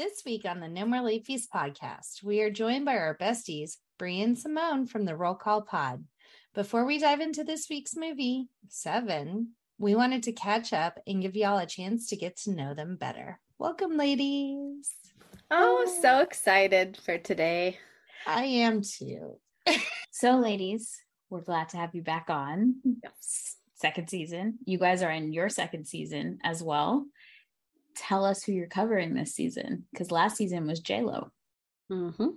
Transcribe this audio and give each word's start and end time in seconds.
This 0.00 0.22
week 0.24 0.46
on 0.46 0.60
the 0.60 0.68
No 0.68 0.86
More 0.86 1.02
Late 1.02 1.26
Fees 1.26 1.46
podcast, 1.54 2.22
we 2.22 2.40
are 2.40 2.50
joined 2.50 2.86
by 2.86 2.96
our 2.96 3.18
besties, 3.18 3.76
Bria 3.98 4.24
and 4.24 4.38
Simone 4.38 4.86
from 4.86 5.04
the 5.04 5.14
Role 5.14 5.34
Call 5.34 5.60
Pod. 5.60 6.04
Before 6.54 6.86
we 6.86 6.98
dive 6.98 7.20
into 7.20 7.44
this 7.44 7.66
week's 7.68 7.94
movie, 7.94 8.48
Seven, 8.70 9.50
we 9.76 9.94
wanted 9.94 10.22
to 10.22 10.32
catch 10.32 10.72
up 10.72 10.98
and 11.06 11.20
give 11.20 11.36
y'all 11.36 11.58
a 11.58 11.66
chance 11.66 12.06
to 12.06 12.16
get 12.16 12.34
to 12.38 12.50
know 12.50 12.72
them 12.72 12.96
better. 12.96 13.40
Welcome, 13.58 13.98
ladies. 13.98 14.90
Oh, 15.50 15.86
so 16.00 16.20
excited 16.20 16.96
for 16.96 17.18
today. 17.18 17.76
I 18.26 18.44
am 18.44 18.80
too. 18.80 19.36
so, 20.10 20.38
ladies, 20.38 20.98
we're 21.28 21.42
glad 21.42 21.68
to 21.68 21.76
have 21.76 21.94
you 21.94 22.00
back 22.00 22.30
on. 22.30 22.76
Yes. 23.04 23.56
Second 23.74 24.08
season. 24.08 24.60
You 24.64 24.78
guys 24.78 25.02
are 25.02 25.10
in 25.10 25.34
your 25.34 25.50
second 25.50 25.86
season 25.86 26.38
as 26.42 26.62
well. 26.62 27.04
Tell 28.00 28.24
us 28.24 28.42
who 28.42 28.52
you're 28.52 28.66
covering 28.66 29.12
this 29.12 29.34
season 29.34 29.84
because 29.92 30.10
last 30.10 30.38
season 30.38 30.66
was 30.66 30.80
J 30.80 31.02
Lo. 31.02 31.30
Mm-hmm. 31.92 32.28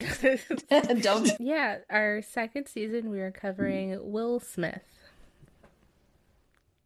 Don't. 1.00 1.30
Yeah, 1.40 1.78
our 1.90 2.22
second 2.22 2.68
season 2.68 3.10
we 3.10 3.18
are 3.20 3.32
covering 3.32 3.98
Will 4.00 4.38
Smith. 4.38 4.84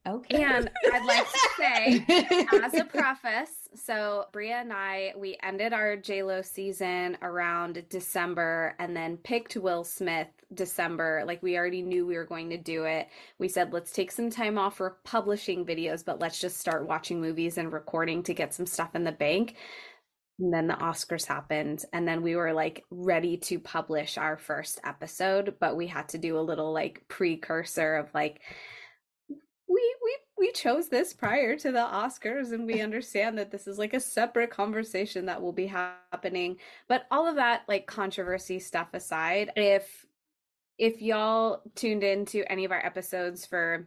Okay. 0.06 0.42
And 0.42 0.70
I'd 0.90 1.04
like 1.06 1.27
to 1.30 1.38
say, 1.59 2.46
as 2.62 2.73
a 2.73 2.84
preface, 2.84 3.68
so 3.74 4.24
Bria 4.32 4.60
and 4.60 4.73
I, 4.73 5.12
we 5.18 5.37
ended 5.42 5.74
our 5.74 5.98
JLo 5.98 6.42
season 6.45 7.18
around 7.20 7.84
December 7.90 8.74
and 8.78 8.96
then 8.96 9.18
picked 9.18 9.56
Will 9.56 9.84
Smith 9.84 10.28
December. 10.55 11.24
Like 11.27 11.43
we 11.43 11.57
already 11.57 11.83
knew 11.83 12.07
we 12.07 12.16
were 12.16 12.24
going 12.24 12.51
to 12.51 12.57
do 12.57 12.85
it. 12.85 13.09
We 13.38 13.49
said, 13.49 13.73
let's 13.73 13.93
take 13.93 14.10
some 14.10 14.30
time 14.30 14.59
off 14.59 14.77
for 14.77 14.99
publishing 15.05 15.65
videos, 15.65 16.05
but 16.05 16.21
let's 16.21 16.41
just 16.41 16.59
start 16.59 16.88
watching 16.88 17.21
movies 17.21 17.59
and 17.59 17.73
recording 17.73 18.23
to 18.24 18.35
get 18.35 18.55
some 18.55 18.66
stuff 18.66 18.95
in 18.95 19.05
the 19.05 19.13
bank. 19.13 19.57
And 20.38 20.52
then 20.52 20.66
the 20.66 20.74
Oscars 20.74 21.27
happened, 21.27 21.85
and 21.93 22.09
then 22.09 22.21
we 22.21 22.35
were 22.35 22.52
like 22.52 22.85
ready 22.91 23.37
to 23.37 23.61
publish 23.61 24.19
our 24.19 24.37
first 24.37 24.80
episode, 24.85 25.55
but 25.61 25.77
we 25.77 25.87
had 25.87 26.09
to 26.09 26.19
do 26.19 26.37
a 26.37 26.41
little 26.41 26.73
like 26.73 27.05
precursor 27.07 27.95
of 27.95 28.13
like, 28.15 28.41
we 29.68 29.95
we 30.02 30.16
we 30.37 30.52
chose 30.52 30.89
this 30.89 31.13
prior 31.13 31.57
to 31.57 31.73
the 31.73 31.79
Oscars 31.79 32.52
and 32.52 32.66
we 32.66 32.80
understand 32.80 33.39
that 33.39 33.51
this 33.51 33.66
is 33.66 33.79
like 33.79 33.95
a 33.95 34.01
separate 34.01 34.51
conversation 34.51 35.27
that 35.27 35.41
will 35.41 35.52
be 35.52 35.66
happening 35.66 36.57
but 36.89 37.05
all 37.11 37.27
of 37.27 37.37
that 37.37 37.63
like 37.68 37.87
controversy 37.87 38.59
stuff 38.59 38.89
aside 38.93 39.51
if 39.57 40.05
if 40.79 41.01
y'all 41.03 41.63
tuned 41.75 42.03
into 42.03 42.51
any 42.51 42.65
of 42.65 42.73
our 42.73 42.85
episodes 42.85 43.47
for 43.47 43.87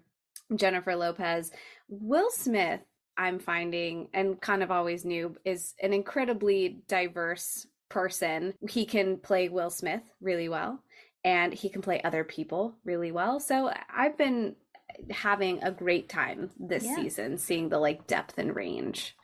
Jennifer 0.56 0.96
Lopez 0.96 1.52
Will 1.90 2.30
Smith 2.32 2.82
I'm 3.18 3.40
finding 3.40 4.10
and 4.14 4.40
kind 4.40 4.62
of 4.62 4.72
always 4.72 5.06
knew 5.06 5.36
is 5.44 5.74
an 5.82 5.94
incredibly 5.94 6.82
diverse 6.88 7.68
person 7.90 8.54
he 8.70 8.86
can 8.86 9.18
play 9.18 9.50
Will 9.50 9.70
Smith 9.70 10.04
really 10.22 10.50
well 10.50 10.84
and 11.24 11.54
he 11.54 11.70
can 11.70 11.82
play 11.82 12.02
other 12.02 12.24
people 12.24 12.76
really 12.86 13.12
well 13.12 13.40
so 13.40 13.72
I've 13.90 14.18
been 14.18 14.56
having 15.10 15.64
a 15.64 15.72
great 15.72 16.10
time 16.10 16.50
this 16.60 16.84
yeah. 16.84 16.96
season, 16.96 17.38
seeing 17.38 17.70
the 17.70 17.80
like 17.80 18.08
depth 18.08 18.38
and 18.38 18.56
range. 18.56 19.16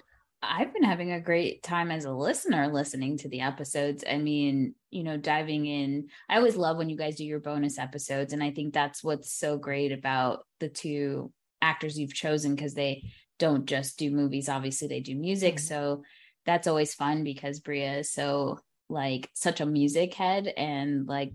I've 0.44 0.74
been 0.74 0.84
having 0.84 1.12
a 1.12 1.22
great 1.22 1.64
time 1.64 1.90
as 1.92 2.06
a 2.06 2.12
listener 2.12 2.68
listening 2.68 3.18
to 3.20 3.30
the 3.30 3.42
episodes. 3.42 4.04
I 4.10 4.18
mean, 4.18 4.76
you 4.90 5.04
know, 5.04 5.18
diving 5.18 5.66
in. 5.66 6.10
I 6.30 6.38
always 6.38 6.56
love 6.56 6.78
when 6.78 6.90
you 6.90 6.98
guys 6.98 7.16
do 7.16 7.26
your 7.26 7.40
bonus 7.40 7.80
episodes. 7.80 8.34
And 8.34 8.44
I 8.44 8.52
think 8.52 8.74
that's 8.74 9.04
what's 9.04 9.32
so 9.32 9.58
great 9.58 9.92
about 9.92 10.46
the 10.60 10.70
two 10.70 11.32
actors 11.62 11.98
you've 11.98 12.14
chosen 12.14 12.56
because 12.56 12.74
they 12.74 13.04
don't 13.40 13.66
just 13.66 13.98
do 13.98 14.12
movies, 14.12 14.50
obviously, 14.50 14.88
they 14.88 15.00
do 15.00 15.16
music. 15.16 15.56
Mm-hmm. 15.56 15.66
So 15.66 16.04
that's 16.46 16.68
always 16.68 16.94
fun 16.94 17.24
because 17.24 17.60
Bria 17.60 18.00
is 18.00 18.12
so 18.12 18.60
like 18.90 19.30
such 19.34 19.62
a 19.62 19.66
music 19.66 20.14
head 20.14 20.48
and 20.58 21.08
like 21.08 21.32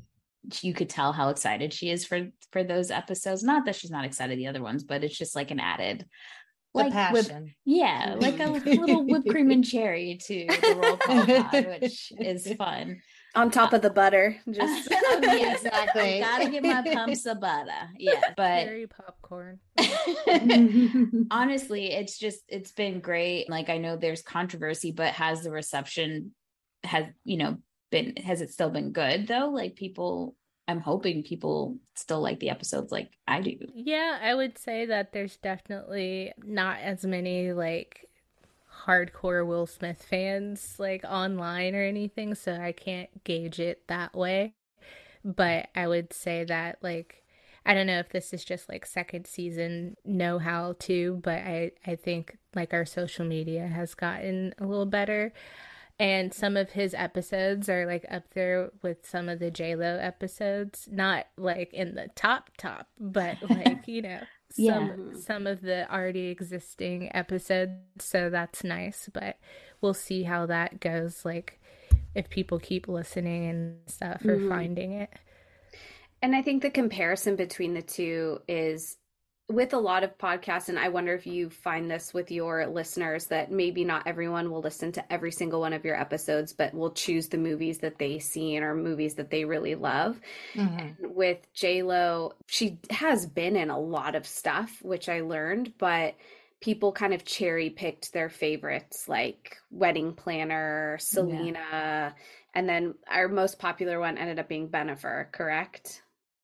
you 0.62 0.72
could 0.72 0.88
tell 0.88 1.12
how 1.12 1.31
excited 1.31 1.72
she 1.72 1.91
is 1.91 2.05
for 2.05 2.28
for 2.53 2.62
those 2.62 2.91
episodes. 2.91 3.43
Not 3.43 3.65
that 3.65 3.75
she's 3.75 3.91
not 3.91 4.05
excited 4.05 4.38
the 4.38 4.47
other 4.47 4.62
ones, 4.62 4.84
but 4.84 5.03
it's 5.03 5.16
just 5.16 5.34
like 5.34 5.50
an 5.50 5.61
added 5.61 6.06
like 6.75 6.93
passion. 6.93 7.55
yeah, 7.65 8.17
like 8.19 8.41
a 8.41 8.47
little 8.47 9.05
whipped 9.06 9.29
cream 9.29 9.51
and 9.51 9.65
cherry 9.69 10.19
to 10.23 10.47
the 10.47 10.81
role 10.81 10.97
call 10.97 11.27
pod, 11.27 11.67
which 11.81 12.12
is 12.19 12.53
fun. 12.59 13.01
On 13.34 13.51
top 13.51 13.73
uh, 13.73 13.77
of 13.77 13.83
the 13.83 13.91
butter, 13.91 14.37
just 14.51 14.89
oh, 14.93 15.21
yeah, 15.23 15.53
exactly. 15.55 16.21
gotta 16.21 16.51
get 16.51 16.62
my 16.62 16.83
pumps 16.83 17.27
of 17.27 17.41
butter. 17.41 17.71
Yeah, 17.99 18.21
but 18.37 18.65
cherry 18.65 18.87
popcorn. 18.87 19.61
honestly, 21.31 21.93
it's 21.93 22.19
just 22.19 22.41
it's 22.49 22.73
been 22.73 23.00
great. 23.00 23.50
Like 23.50 23.69
I 23.69 23.79
know 23.79 23.97
there's 23.97 24.23
controversy, 24.23 24.93
but 24.93 25.12
has 25.15 25.43
the 25.43 25.50
reception 25.50 26.35
has 26.85 27.05
you 27.25 27.37
know 27.37 27.59
been 27.91 28.17
has 28.17 28.41
it 28.41 28.50
still 28.50 28.71
been 28.71 28.93
good 28.93 29.27
though 29.27 29.50
like 29.53 29.75
people 29.75 30.37
i'm 30.69 30.81
hoping 30.81 31.23
people 31.23 31.77
still 31.95 32.21
like 32.21 32.39
the 32.41 32.51
episodes 32.51 32.93
like 32.93 33.11
i 33.27 33.41
do. 33.41 33.56
Yeah 33.75 34.19
i 34.23 34.34
would 34.34 34.59
say 34.59 34.87
that 34.87 35.12
there's 35.12 35.37
definitely 35.37 36.33
not 36.45 36.79
as 36.81 37.05
many 37.05 37.53
like 37.53 38.09
hardcore 38.84 39.47
will 39.47 39.67
smith 39.67 40.03
fans 40.09 40.77
like 40.79 41.03
online 41.05 41.75
or 41.75 41.83
anything 41.83 42.34
so 42.34 42.53
i 42.53 42.73
can't 42.73 43.25
gauge 43.25 43.59
it 43.59 43.83
that 43.89 44.15
way. 44.15 44.55
But 45.25 45.69
i 45.75 45.89
would 45.89 46.12
say 46.12 46.45
that 46.45 46.79
like 46.83 47.25
I 47.67 47.75
don't 47.75 47.87
know 47.87 47.99
if 47.99 48.09
this 48.09 48.33
is 48.33 48.47
just 48.47 48.67
like 48.71 48.87
second 48.87 49.27
season 49.27 49.99
know 50.03 50.39
how 50.39 50.77
too, 50.79 51.21
but 51.23 51.39
I 51.41 51.73
I 51.87 51.97
think 51.97 52.39
like 52.55 52.73
our 52.73 52.87
social 52.87 53.27
media 53.27 53.67
has 53.67 53.95
gotten 53.95 54.55
a 54.59 54.65
little 54.65 54.87
better 54.87 55.35
and 56.00 56.32
some 56.32 56.56
of 56.56 56.70
his 56.70 56.94
episodes 56.94 57.69
are 57.69 57.86
like 57.86 58.04
up 58.10 58.22
there 58.34 58.70
with 58.82 59.06
some 59.06 59.28
of 59.28 59.38
the 59.38 59.50
J 59.50 59.75
Lo 59.75 59.98
episodes. 60.00 60.88
Not 60.91 61.26
like 61.36 61.72
in 61.72 61.94
the 61.94 62.09
top 62.14 62.50
top, 62.56 62.88
but 62.98 63.36
like 63.50 63.88
you 63.88 64.03
know 64.03 64.20
some 64.50 65.12
yeah. 65.12 65.20
some 65.20 65.47
of 65.47 65.60
the 65.60 65.92
already 65.92 66.28
existing 66.28 67.14
episodes. 67.14 67.72
So 67.98 68.31
that's 68.31 68.62
nice, 68.62 69.08
but 69.12 69.38
we'll 69.81 69.94
see 69.94 70.22
how 70.22 70.47
that 70.47 70.81
goes. 70.81 71.25
Like 71.25 71.60
if 72.14 72.31
people 72.31 72.58
keep 72.58 72.88
listening 72.88 73.47
and 73.47 73.76
stuff 73.87 74.25
or 74.25 74.37
mm-hmm. 74.37 74.48
finding 74.48 74.92
it. 74.92 75.10
And 76.20 76.34
I 76.34 76.42
think 76.42 76.62
the 76.62 76.70
comparison 76.70 77.37
between 77.37 77.75
the 77.75 77.82
two 77.82 78.41
is 78.48 78.97
with 79.50 79.72
a 79.72 79.78
lot 79.78 80.04
of 80.04 80.19
podcasts, 80.19 80.69
and 80.69 80.78
I 80.78 80.91
wonder 80.91 81.14
if 81.14 81.26
you 81.26 81.48
find 81.48 81.91
this 81.91 82.12
with 82.12 82.31
your 82.31 82.66
listeners 82.66 83.26
that 83.26 83.50
maybe 83.50 83.82
not 83.82 84.06
everyone 84.06 84.50
will 84.50 84.60
listen 84.60 84.92
to 84.92 85.12
every 85.12 85.32
single 85.32 85.60
one 85.60 85.72
of 85.72 85.86
your 85.86 85.98
episodes, 85.98 86.53
but 86.53 86.75
will 86.75 86.91
choose 86.91 87.28
the 87.28 87.38
movies 87.38 87.78
that 87.78 87.98
they 87.98 88.19
see 88.19 88.56
and 88.56 88.64
or 88.64 88.75
movies 88.75 89.14
that 89.14 89.31
they 89.31 89.47
really 89.47 89.75
love. 89.75 90.20
Mm-hmm. 90.54 91.14
with 91.14 91.38
J 91.54 91.82
Lo, 91.82 92.34
she 92.47 92.78
has 92.91 93.26
been 93.26 93.56
in 93.56 93.70
a 93.70 93.78
lot 93.78 94.14
of 94.14 94.26
stuff, 94.26 94.78
which 94.82 95.08
I 95.08 95.22
learned, 95.22 95.72
but 95.78 96.14
people 96.60 96.92
kind 96.92 97.14
of 97.14 97.25
cherry 97.25 97.70
picked 97.70 98.12
their 98.12 98.28
favorites 98.28 99.08
like 99.08 99.56
Wedding 99.70 100.12
Planner, 100.12 100.98
Selena, 101.00 101.58
yeah. 101.70 102.12
and 102.54 102.69
then 102.69 102.94
our 103.10 103.28
most 103.28 103.58
popular 103.58 103.98
one 103.98 104.19
ended 104.19 104.38
up 104.38 104.48
being 104.48 104.69
Bennifer, 104.69 105.32
correct? 105.32 106.03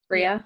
Bria? 0.08 0.22
Yeah. 0.22 0.40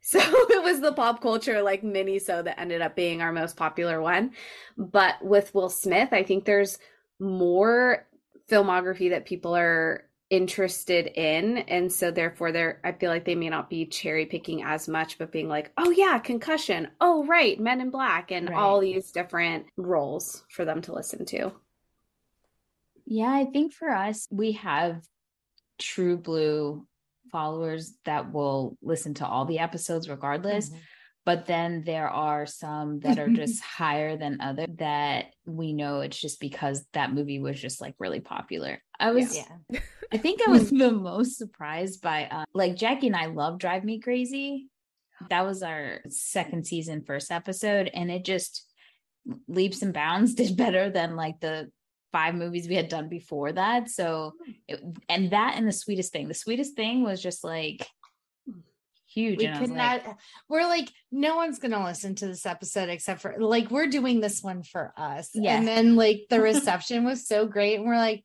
So 0.08 0.20
it 0.20 0.62
was 0.62 0.80
the 0.80 0.92
pop 0.92 1.20
culture 1.20 1.60
like 1.60 1.82
mini 1.82 2.18
so 2.18 2.40
that 2.40 2.58
ended 2.58 2.80
up 2.80 2.96
being 2.96 3.20
our 3.20 3.32
most 3.32 3.56
popular 3.56 4.00
one. 4.00 4.30
But 4.76 5.22
with 5.22 5.54
Will 5.54 5.68
Smith, 5.68 6.12
I 6.12 6.22
think 6.22 6.44
there's 6.44 6.78
more 7.20 8.06
filmography 8.48 9.10
that 9.10 9.26
people 9.26 9.54
are 9.54 10.08
interested 10.30 11.06
in 11.06 11.58
and 11.58 11.90
so 11.90 12.10
therefore 12.10 12.52
they're 12.52 12.80
i 12.84 12.92
feel 12.92 13.08
like 13.08 13.24
they 13.24 13.34
may 13.34 13.48
not 13.48 13.70
be 13.70 13.86
cherry 13.86 14.26
picking 14.26 14.62
as 14.62 14.86
much 14.86 15.16
but 15.16 15.32
being 15.32 15.48
like 15.48 15.72
oh 15.78 15.90
yeah 15.90 16.18
concussion 16.18 16.86
oh 17.00 17.24
right 17.24 17.58
men 17.58 17.80
in 17.80 17.88
black 17.88 18.30
and 18.30 18.50
right. 18.50 18.58
all 18.58 18.78
these 18.78 19.10
different 19.10 19.64
roles 19.78 20.44
for 20.50 20.66
them 20.66 20.82
to 20.82 20.92
listen 20.92 21.24
to 21.24 21.50
yeah 23.06 23.32
i 23.32 23.46
think 23.46 23.72
for 23.72 23.88
us 23.88 24.28
we 24.30 24.52
have 24.52 25.02
true 25.78 26.18
blue 26.18 26.86
followers 27.30 27.94
that 28.04 28.32
will 28.32 28.76
listen 28.82 29.14
to 29.14 29.26
all 29.26 29.44
the 29.44 29.58
episodes 29.58 30.08
regardless. 30.08 30.68
Mm-hmm. 30.68 30.78
But 31.24 31.44
then 31.44 31.82
there 31.84 32.08
are 32.08 32.46
some 32.46 33.00
that 33.00 33.18
are 33.18 33.28
just 33.42 33.62
higher 33.62 34.16
than 34.16 34.40
other 34.40 34.66
that 34.78 35.26
we 35.44 35.72
know 35.72 36.00
it's 36.00 36.18
just 36.18 36.40
because 36.40 36.84
that 36.94 37.12
movie 37.12 37.38
was 37.38 37.60
just 37.60 37.80
like 37.80 37.94
really 37.98 38.20
popular. 38.20 38.82
I 38.98 39.10
was, 39.10 39.36
yeah. 39.36 39.80
I 40.12 40.16
think 40.16 40.40
I 40.46 40.50
was 40.50 40.70
the 40.70 40.90
most 40.90 41.36
surprised 41.36 42.00
by 42.00 42.24
uh, 42.26 42.44
like 42.54 42.76
Jackie 42.76 43.08
and 43.08 43.16
I 43.16 43.26
love 43.26 43.58
Drive 43.58 43.84
Me 43.84 44.00
Crazy. 44.00 44.68
That 45.30 45.44
was 45.44 45.62
our 45.62 46.00
second 46.08 46.66
season, 46.66 47.02
first 47.04 47.30
episode, 47.30 47.90
and 47.92 48.10
it 48.10 48.24
just 48.24 48.64
leaps 49.46 49.82
and 49.82 49.92
bounds 49.92 50.34
did 50.34 50.56
better 50.56 50.90
than 50.90 51.16
like 51.16 51.40
the 51.40 51.70
five 52.12 52.34
movies 52.34 52.68
we 52.68 52.74
had 52.74 52.88
done 52.88 53.08
before 53.08 53.52
that. 53.52 53.88
So, 53.90 54.34
hmm. 54.44 54.52
it, 54.66 54.82
and 55.08 55.30
that 55.30 55.54
and 55.56 55.66
the 55.66 55.72
sweetest 55.72 56.12
thing, 56.12 56.28
the 56.28 56.34
sweetest 56.34 56.74
thing 56.74 57.02
was 57.02 57.22
just 57.22 57.44
like 57.44 57.86
hmm. 58.46 58.60
huge. 59.06 59.38
We 59.38 59.48
could 59.48 59.70
like, 59.70 60.06
not, 60.06 60.16
we're 60.48 60.66
like, 60.66 60.88
no 61.10 61.36
one's 61.36 61.58
gonna 61.58 61.84
listen 61.84 62.14
to 62.16 62.26
this 62.26 62.46
episode 62.46 62.88
except 62.88 63.20
for 63.20 63.36
like 63.38 63.70
we're 63.70 63.88
doing 63.88 64.20
this 64.20 64.42
one 64.42 64.62
for 64.62 64.92
us. 64.96 65.30
Yeah. 65.34 65.56
And 65.56 65.66
then 65.66 65.96
like 65.96 66.26
the 66.30 66.40
reception 66.42 67.04
was 67.04 67.26
so 67.26 67.46
great, 67.46 67.76
and 67.76 67.86
we're 67.86 67.96
like, 67.96 68.24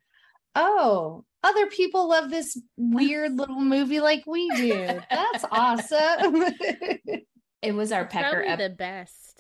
oh, 0.56 1.26
other 1.44 1.68
people 1.68 2.08
love 2.08 2.30
this 2.30 2.60
weird 2.78 3.34
little 3.38 3.62
movie 3.62 4.00
like 4.00 4.24
we 4.26 4.50
do. 4.52 5.00
That's 5.10 5.46
awesome. 5.52 6.46
it 7.62 7.74
was 7.74 7.92
our 7.92 8.04
It's 8.06 8.14
pecker 8.14 8.44
ep- 8.44 8.60
the 8.60 8.70
best. 8.70 9.33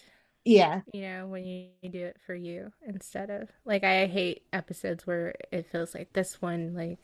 Yeah. 0.46 0.82
You 0.94 1.02
know, 1.02 1.28
when 1.28 1.46
you 1.46 1.70
do 1.90 2.06
it 2.06 2.18
for 2.26 2.36
you 2.36 2.72
instead 2.86 3.30
of 3.30 3.50
like 3.66 3.84
I 3.84 4.06
hate 4.08 4.44
episodes 4.52 5.06
where 5.08 5.36
it 5.52 5.68
feels 5.72 5.94
like 5.96 6.12
this 6.14 6.42
one, 6.42 6.74
like 6.74 7.00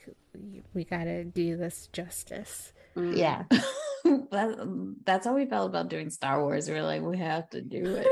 we 0.74 0.84
gotta 0.84 1.24
do 1.24 1.58
this 1.58 1.88
justice. 1.94 2.74
Mm. 2.96 3.18
Yeah. 3.18 3.44
that, 4.32 4.96
that's 5.06 5.26
how 5.26 5.36
we 5.36 5.46
felt 5.46 5.70
about 5.70 5.90
doing 5.90 6.10
Star 6.10 6.42
Wars. 6.42 6.68
We 6.68 6.76
were 6.76 6.82
like, 6.84 7.02
we 7.02 7.18
have 7.18 7.50
to 7.52 7.62
do 7.62 7.96
it. 8.04 8.08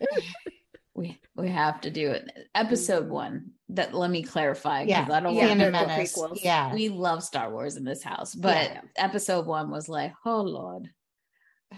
we 0.94 1.18
we 1.36 1.48
have 1.48 1.80
to 1.82 1.90
do 1.90 2.10
it. 2.10 2.30
Episode 2.54 3.08
one. 3.08 3.52
That 3.70 3.94
let 3.94 4.10
me 4.10 4.22
clarify 4.22 4.84
because 4.84 5.08
Yeah. 5.08 5.14
I 5.16 5.20
don't 5.20 5.34
Yeah, 5.34 5.46
want 5.46 5.58
the 5.60 5.64
Phantom 5.64 5.80
people- 5.80 5.86
Menace. 5.96 6.14
prequels. 6.18 6.44
Yeah. 6.44 6.74
we 6.74 6.88
love 6.90 7.22
Star 7.24 7.50
Wars 7.50 7.76
in 7.76 7.84
this 7.84 8.02
house, 8.02 8.34
but 8.34 8.56
Yeah. 8.70 8.80
episode 8.96 9.46
one 9.46 9.70
was 9.70 9.88
like, 9.88 10.12
oh 10.26 10.42
lord, 10.42 10.90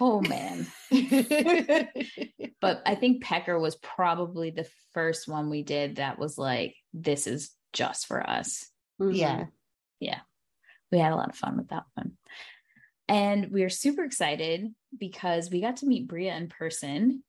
oh 0.00 0.20
man. 0.20 0.66
But 2.64 2.80
I 2.86 2.94
think 2.94 3.22
Pecker 3.22 3.58
was 3.58 3.76
probably 3.76 4.48
the 4.48 4.66
first 4.94 5.28
one 5.28 5.50
we 5.50 5.62
did 5.62 5.96
that 5.96 6.18
was 6.18 6.38
like, 6.38 6.74
this 6.94 7.26
is 7.26 7.50
just 7.74 8.06
for 8.06 8.26
us. 8.26 8.66
Mm-hmm. 8.98 9.16
yeah. 9.16 9.44
Yeah. 10.00 10.20
We 10.90 10.96
had 10.96 11.12
a 11.12 11.16
lot 11.16 11.28
of 11.28 11.36
fun 11.36 11.58
with 11.58 11.68
that 11.68 11.82
one. 11.92 12.12
And 13.06 13.50
we 13.50 13.64
are 13.64 13.68
super 13.68 14.02
excited 14.02 14.74
because 14.98 15.50
we 15.50 15.60
got 15.60 15.76
to 15.78 15.86
meet 15.86 16.08
Bria 16.08 16.34
in 16.34 16.48
person. 16.48 17.22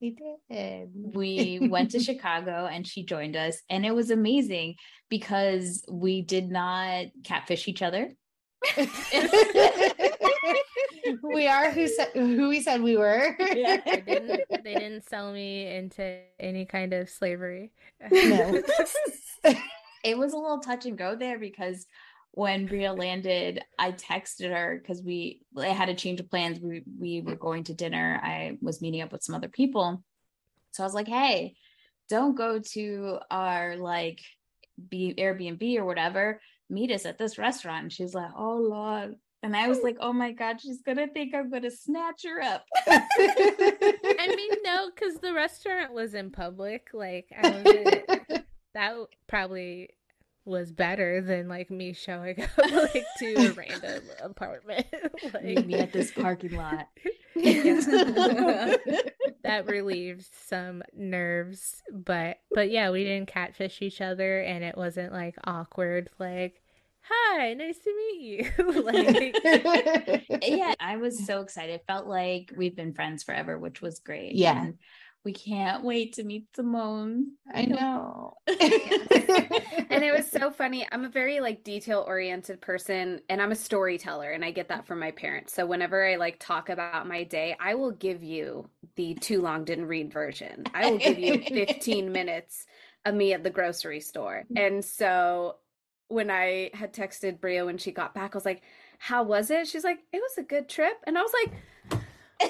We 0.00 0.16
did. 0.48 0.90
We 0.94 1.68
went 1.68 1.90
to 1.90 1.98
Chicago 2.04 2.68
and 2.70 2.86
she 2.86 3.04
joined 3.04 3.34
us, 3.34 3.60
and 3.68 3.84
it 3.84 3.94
was 3.94 4.12
amazing 4.12 4.76
because 5.08 5.84
we 5.90 6.22
did 6.22 6.50
not 6.50 7.06
catfish 7.24 7.66
each 7.66 7.82
other. 7.82 8.12
We 11.22 11.46
are 11.46 11.70
who 11.70 11.88
said 11.88 12.08
who 12.14 12.48
we 12.48 12.60
said 12.60 12.82
we 12.82 12.96
were. 12.96 13.36
They 13.38 14.02
didn't 14.06 14.64
they 14.64 14.74
didn't 14.74 15.08
sell 15.08 15.32
me 15.32 15.66
into 15.66 16.20
any 16.38 16.64
kind 16.64 16.92
of 16.92 17.10
slavery. 17.10 17.72
No. 18.10 18.62
it 20.04 20.18
was 20.18 20.32
a 20.32 20.36
little 20.36 20.60
touch 20.60 20.86
and 20.86 20.98
go 20.98 21.16
there 21.16 21.38
because 21.38 21.86
when 22.32 22.66
Bria 22.66 22.92
landed, 22.92 23.62
I 23.78 23.92
texted 23.92 24.50
her 24.50 24.78
because 24.80 25.02
we 25.02 25.42
I 25.56 25.68
had 25.68 25.88
a 25.88 25.94
change 25.94 26.20
of 26.20 26.30
plans. 26.30 26.60
We 26.60 26.82
we 26.98 27.20
were 27.20 27.36
going 27.36 27.64
to 27.64 27.74
dinner. 27.74 28.20
I 28.22 28.58
was 28.60 28.80
meeting 28.80 29.02
up 29.02 29.12
with 29.12 29.22
some 29.22 29.34
other 29.34 29.48
people. 29.48 30.02
So 30.72 30.82
I 30.82 30.86
was 30.86 30.94
like, 30.94 31.08
hey, 31.08 31.56
don't 32.08 32.34
go 32.34 32.58
to 32.58 33.18
our 33.30 33.76
like 33.76 34.20
B 34.88 35.14
Airbnb 35.16 35.76
or 35.76 35.84
whatever. 35.84 36.40
Meet 36.70 36.92
us 36.92 37.04
at 37.04 37.18
this 37.18 37.36
restaurant. 37.36 37.82
And 37.82 37.92
she's 37.92 38.14
like, 38.14 38.30
oh 38.36 38.56
Lord. 38.56 39.16
And 39.42 39.56
I 39.56 39.66
was 39.66 39.80
like, 39.82 39.96
oh 40.00 40.12
my 40.12 40.30
God, 40.30 40.60
she's 40.60 40.82
gonna 40.82 41.08
think 41.08 41.34
I'm 41.34 41.50
gonna 41.50 41.70
snatch 41.70 42.24
her 42.24 42.40
up. 42.40 42.64
I 42.86 44.34
mean, 44.36 44.52
no, 44.62 44.88
because 44.94 45.16
the 45.16 45.32
restaurant 45.34 45.92
was 45.92 46.14
in 46.14 46.30
public. 46.30 46.90
Like, 46.92 47.26
I 47.36 48.44
that 48.74 48.94
probably 49.26 49.90
was 50.44 50.72
better 50.72 51.20
than 51.20 51.48
like 51.48 51.70
me 51.70 51.92
showing 51.92 52.40
up 52.42 52.50
like 52.58 53.04
to 53.18 53.34
a 53.34 53.52
random 53.52 54.02
apartment. 54.22 54.86
Meet 55.42 55.66
me 55.66 55.74
at 55.74 55.92
this 55.92 56.10
parking 56.10 56.56
lot. 56.56 56.88
that 59.42 59.66
relieved 59.66 60.26
some 60.32 60.82
nerves, 60.94 61.82
but 61.92 62.38
but 62.52 62.70
yeah, 62.70 62.90
we 62.90 63.04
didn't 63.04 63.28
catfish 63.28 63.82
each 63.82 64.00
other, 64.00 64.40
and 64.40 64.64
it 64.64 64.76
wasn't 64.76 65.12
like 65.12 65.36
awkward. 65.44 66.10
Like, 66.18 66.61
hi, 67.02 67.54
nice 67.54 67.78
to 67.78 67.94
meet 67.94 68.20
you. 68.20 68.82
like, 68.82 69.36
yeah, 70.42 70.74
I 70.80 70.96
was 70.96 71.26
so 71.26 71.40
excited. 71.40 71.80
Felt 71.86 72.06
like 72.06 72.52
we've 72.56 72.76
been 72.76 72.94
friends 72.94 73.22
forever, 73.22 73.58
which 73.58 73.80
was 73.82 73.98
great. 73.98 74.34
Yeah. 74.34 74.62
And 74.62 74.78
we 75.24 75.32
can't 75.32 75.84
wait 75.84 76.14
to 76.14 76.24
meet 76.24 76.48
Simone. 76.56 77.32
I 77.54 77.64
know. 77.66 78.38
and 78.48 78.58
it 78.58 80.12
was 80.12 80.28
so 80.28 80.50
funny. 80.50 80.86
I'm 80.90 81.04
a 81.04 81.08
very 81.08 81.40
like 81.40 81.62
detail 81.62 82.04
oriented 82.06 82.60
person 82.60 83.20
and 83.28 83.40
I'm 83.40 83.52
a 83.52 83.56
storyteller 83.56 84.30
and 84.30 84.44
I 84.44 84.50
get 84.50 84.68
that 84.68 84.86
from 84.86 84.98
my 84.98 85.12
parents. 85.12 85.54
So 85.54 85.64
whenever 85.64 86.04
I 86.04 86.16
like 86.16 86.40
talk 86.40 86.70
about 86.70 87.06
my 87.06 87.22
day, 87.22 87.56
I 87.60 87.76
will 87.76 87.92
give 87.92 88.24
you 88.24 88.68
the 88.96 89.14
too 89.14 89.40
long 89.42 89.64
didn't 89.64 89.86
read 89.86 90.12
version. 90.12 90.64
I 90.74 90.90
will 90.90 90.98
give 90.98 91.18
you 91.20 91.38
15 91.38 92.10
minutes 92.10 92.66
of 93.04 93.14
me 93.14 93.32
at 93.32 93.44
the 93.44 93.50
grocery 93.50 94.00
store. 94.00 94.44
And 94.56 94.84
so 94.84 95.56
when 96.08 96.30
I 96.30 96.70
had 96.74 96.92
texted 96.92 97.40
Bria 97.40 97.64
when 97.64 97.78
she 97.78 97.90
got 97.92 98.14
back, 98.14 98.34
I 98.34 98.36
was 98.36 98.44
like, 98.44 98.62
"How 98.98 99.22
was 99.22 99.50
it?" 99.50 99.66
She's 99.68 99.84
like, 99.84 99.98
"It 100.12 100.18
was 100.18 100.36
a 100.38 100.42
good 100.42 100.68
trip." 100.68 100.98
And 101.06 101.16
I 101.18 101.22
was 101.22 101.32
like, 101.44 102.00
I 102.40 102.48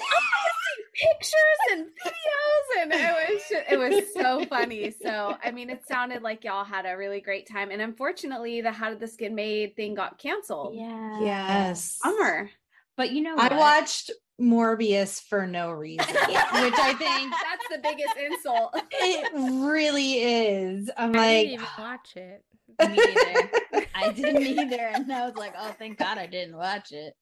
pictures 0.95 1.33
and 1.73 1.87
videos 2.05 2.83
and 2.83 2.93
it 2.93 3.33
was 3.33 3.43
ju- 3.49 3.63
it 3.71 3.77
was 3.79 4.05
so 4.15 4.45
funny 4.47 4.91
so 5.03 5.35
i 5.43 5.51
mean 5.51 5.71
it 5.71 5.87
sounded 5.87 6.23
like 6.23 6.45
y'all 6.45 6.65
had 6.65 6.85
a 6.87 6.97
really 6.97 7.21
great 7.21 7.49
time 7.49 7.71
and 7.71 7.81
unfortunately 7.81 8.61
the 8.61 8.71
how 8.71 8.91
did 8.91 9.01
this 9.01 9.17
get 9.17 9.33
made 9.33 9.75
thing 9.75 9.95
got 9.95 10.19
canceled 10.19 10.75
Yeah. 10.75 11.21
yes. 11.23 11.99
bummer 12.03 12.51
But 12.97 13.11
you 13.13 13.23
know 13.23 13.37
I 13.39 13.57
watched 13.57 14.11
Morbius 14.41 15.21
for 15.23 15.47
no 15.47 15.71
reason, 15.71 16.07
which 16.15 16.19
I 16.29 16.95
think 16.99 17.33
that's 17.33 17.69
the 17.71 17.79
biggest 17.83 18.17
insult 18.19 18.75
it 18.91 19.31
really 19.35 20.15
is. 20.15 20.91
I'm 20.97 21.15
I 21.15 21.19
like, 21.19 21.37
didn't 21.47 21.53
even 21.55 21.67
watch 21.79 22.17
it. 22.17 22.45
Me 22.81 22.99
either. 22.99 23.51
I 23.95 24.13
didn't 24.13 24.43
either. 24.59 24.91
And 24.95 25.13
I 25.13 25.27
was 25.27 25.37
like, 25.37 25.55
oh, 25.59 25.75
thank 25.79 25.99
God 25.99 26.19
I 26.19 26.27
didn't 26.27 26.57
watch 26.57 26.93
it. 26.93 27.15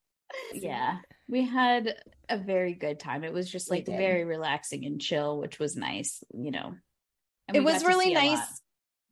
Yeah. 0.53 0.99
We 1.29 1.45
had 1.45 1.95
a 2.29 2.39
very 2.39 2.75
good 2.75 2.99
time. 2.99 3.25
It 3.25 3.33
was 3.33 3.51
just 3.51 3.71
like 3.71 3.87
very 3.87 4.25
relaxing 4.25 4.85
and 4.85 5.01
chill, 5.01 5.39
which 5.39 5.59
was 5.59 5.77
nice, 5.77 6.23
you 6.33 6.51
know. 6.51 6.75
It 7.53 7.61
was 7.61 7.85
really 7.85 8.07
see 8.07 8.13
a 8.13 8.15
lot. 8.15 8.25
nice. 8.25 8.63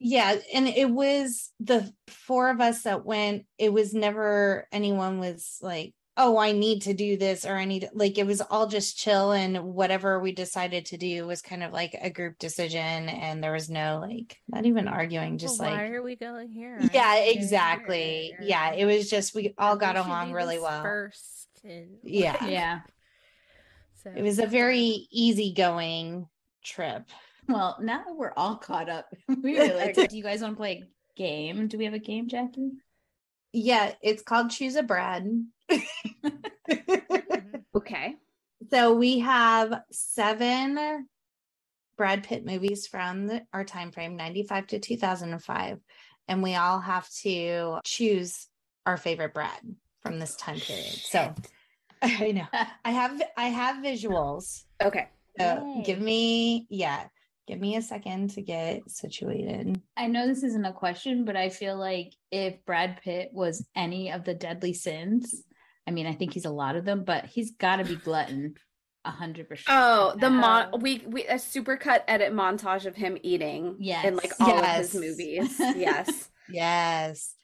Yeah, 0.00 0.37
and 0.55 0.69
it 0.69 0.88
was 0.88 1.50
the 1.58 1.93
four 2.06 2.50
of 2.50 2.61
us 2.61 2.82
that 2.82 3.05
went. 3.05 3.46
It 3.58 3.72
was 3.72 3.93
never 3.94 4.69
anyone 4.70 5.19
was 5.19 5.58
like, 5.60 5.93
"Oh, 6.19 6.37
I 6.37 6.53
need 6.53 6.82
to 6.82 6.93
do 6.93 7.17
this," 7.17 7.46
or 7.46 7.56
"I 7.56 7.65
need 7.65 7.81
to-" 7.81 7.91
like." 7.94 8.19
It 8.19 8.27
was 8.27 8.41
all 8.43 8.67
just 8.67 8.98
chill, 8.98 9.32
and 9.32 9.72
whatever 9.72 10.19
we 10.20 10.32
decided 10.32 10.84
to 10.87 10.98
do 10.98 11.27
was 11.27 11.41
kind 11.41 11.63
of 11.63 11.72
like 11.72 11.96
a 12.01 12.10
group 12.10 12.39
decision, 12.39 13.08
and 13.08 13.43
there 13.43 13.53
was 13.53 13.70
no 13.70 14.01
like 14.03 14.37
not 14.48 14.67
even 14.67 14.89
arguing, 14.89 15.39
just 15.39 15.58
Well, 15.58 15.70
like 15.70 15.79
why 15.79 15.89
are 15.89 16.03
we 16.03 16.17
going 16.17 16.51
here? 16.51 16.79
yeah, 16.93 17.15
Aren't 17.17 17.29
exactly. 17.37 18.34
here? 18.39 18.41
Yeah, 18.43 18.72
it 18.75 18.84
was 18.84 19.08
just 19.08 19.34
we 19.34 19.55
all 19.56 19.77
got 19.77 19.94
We 19.94 20.03
along 20.03 20.32
really 20.32 20.58
well. 20.58 20.82
First, 20.82 21.48
and 21.65 21.96
Yeah. 22.03 22.44
Yeah. 22.46 22.81
so 24.03 24.10
It 24.15 24.22
was 24.22 24.39
a 24.39 24.46
very 24.46 25.06
easygoing 25.10 26.29
trip. 26.65 27.05
Well, 27.48 27.79
now 27.81 28.05
that 28.05 28.15
we're 28.17 28.34
all 28.37 28.56
caught 28.56 28.89
up, 28.91 29.06
we 29.29 29.37
really 29.58 29.93
do 29.93 30.17
you 30.17 30.22
guys 30.22 30.43
want 30.43 30.55
to 30.55 30.56
play 30.58 30.82
a 30.82 31.15
game? 31.17 31.67
Do 31.69 31.79
we 31.79 31.84
have 31.87 31.94
a 31.94 31.98
game, 31.98 32.29
Jackie? 32.29 32.72
Yeah, 33.52 33.94
it's 34.02 34.22
called 34.22 34.50
Choose 34.50 34.76
a 34.76 34.82
Brad. 34.82 35.24
Mhm. 35.24 36.44
okay 37.76 38.17
So 38.70 38.94
we 38.94 39.20
have 39.20 39.82
seven 39.90 41.06
Brad 41.96 42.24
Pitt 42.24 42.44
movies 42.44 42.86
from 42.86 43.26
the, 43.26 43.43
our 43.52 43.64
time 43.64 43.90
frame, 43.90 44.17
95 44.17 44.69
to 44.69 44.78
2005. 44.78 45.81
And 46.28 46.43
we 46.43 46.55
all 46.55 46.78
have 46.78 47.08
to 47.22 47.78
choose 47.84 48.48
our 48.86 48.96
favorite 48.96 49.34
Brad 49.34 49.60
from 50.02 50.19
this 50.19 50.36
time 50.36 50.60
period. 50.60 50.84
So 50.84 51.34
I 52.02 52.32
know 52.32 52.46
I 52.84 52.90
have 52.90 53.22
I 53.36 53.48
have 53.48 53.82
visuals. 53.82 54.64
okay 54.82 55.08
So 55.38 55.64
Yay. 55.74 55.82
give 55.84 56.00
me, 56.00 56.67
yeah, 56.69 57.06
give 57.48 57.58
me 57.60 57.76
a 57.76 57.82
second 57.82 58.31
to 58.31 58.43
get 58.43 58.88
situated. 58.90 59.81
I 59.96 60.06
know 60.06 60.26
this 60.28 60.43
isn't 60.43 60.67
a 60.67 60.72
question, 60.72 61.24
but 61.24 61.34
I 61.34 61.48
feel 61.48 61.76
like 61.76 62.12
if 62.31 62.62
Brad 62.67 63.00
Pitt 63.02 63.31
was 63.32 63.67
any 63.74 64.12
of 64.12 64.24
the 64.24 64.34
deadly 64.34 64.74
sins, 64.74 65.43
I 65.86 65.90
mean, 65.90 66.06
I 66.06 66.12
think 66.12 66.34
he's 66.34 66.44
a 66.44 66.50
lot 66.50 66.76
of 66.76 66.84
them, 66.84 67.05
but 67.05 67.24
he's 67.24 67.52
got 67.52 67.76
to 67.76 67.84
be 67.84 67.96
glutton, 67.96 68.55
a 69.06 69.10
hundred 69.10 69.48
percent. 69.48 69.69
oh 69.70 70.14
the 70.20 70.28
mon 70.28 70.69
Oh. 70.74 70.76
we 70.78 71.02
we 71.06 71.24
a 71.24 71.36
supercut 71.36 72.02
edit 72.06 72.32
montage 72.32 72.84
of 72.84 72.94
him 72.94 73.17
eating 73.22 73.76
Yes. 73.78 74.05
in 74.05 74.17
like 74.17 74.32
all 74.40 74.58
of 74.58 74.67
his 74.76 74.94
movies 74.94 75.58
yes 75.58 76.28
Yes. 76.50 77.34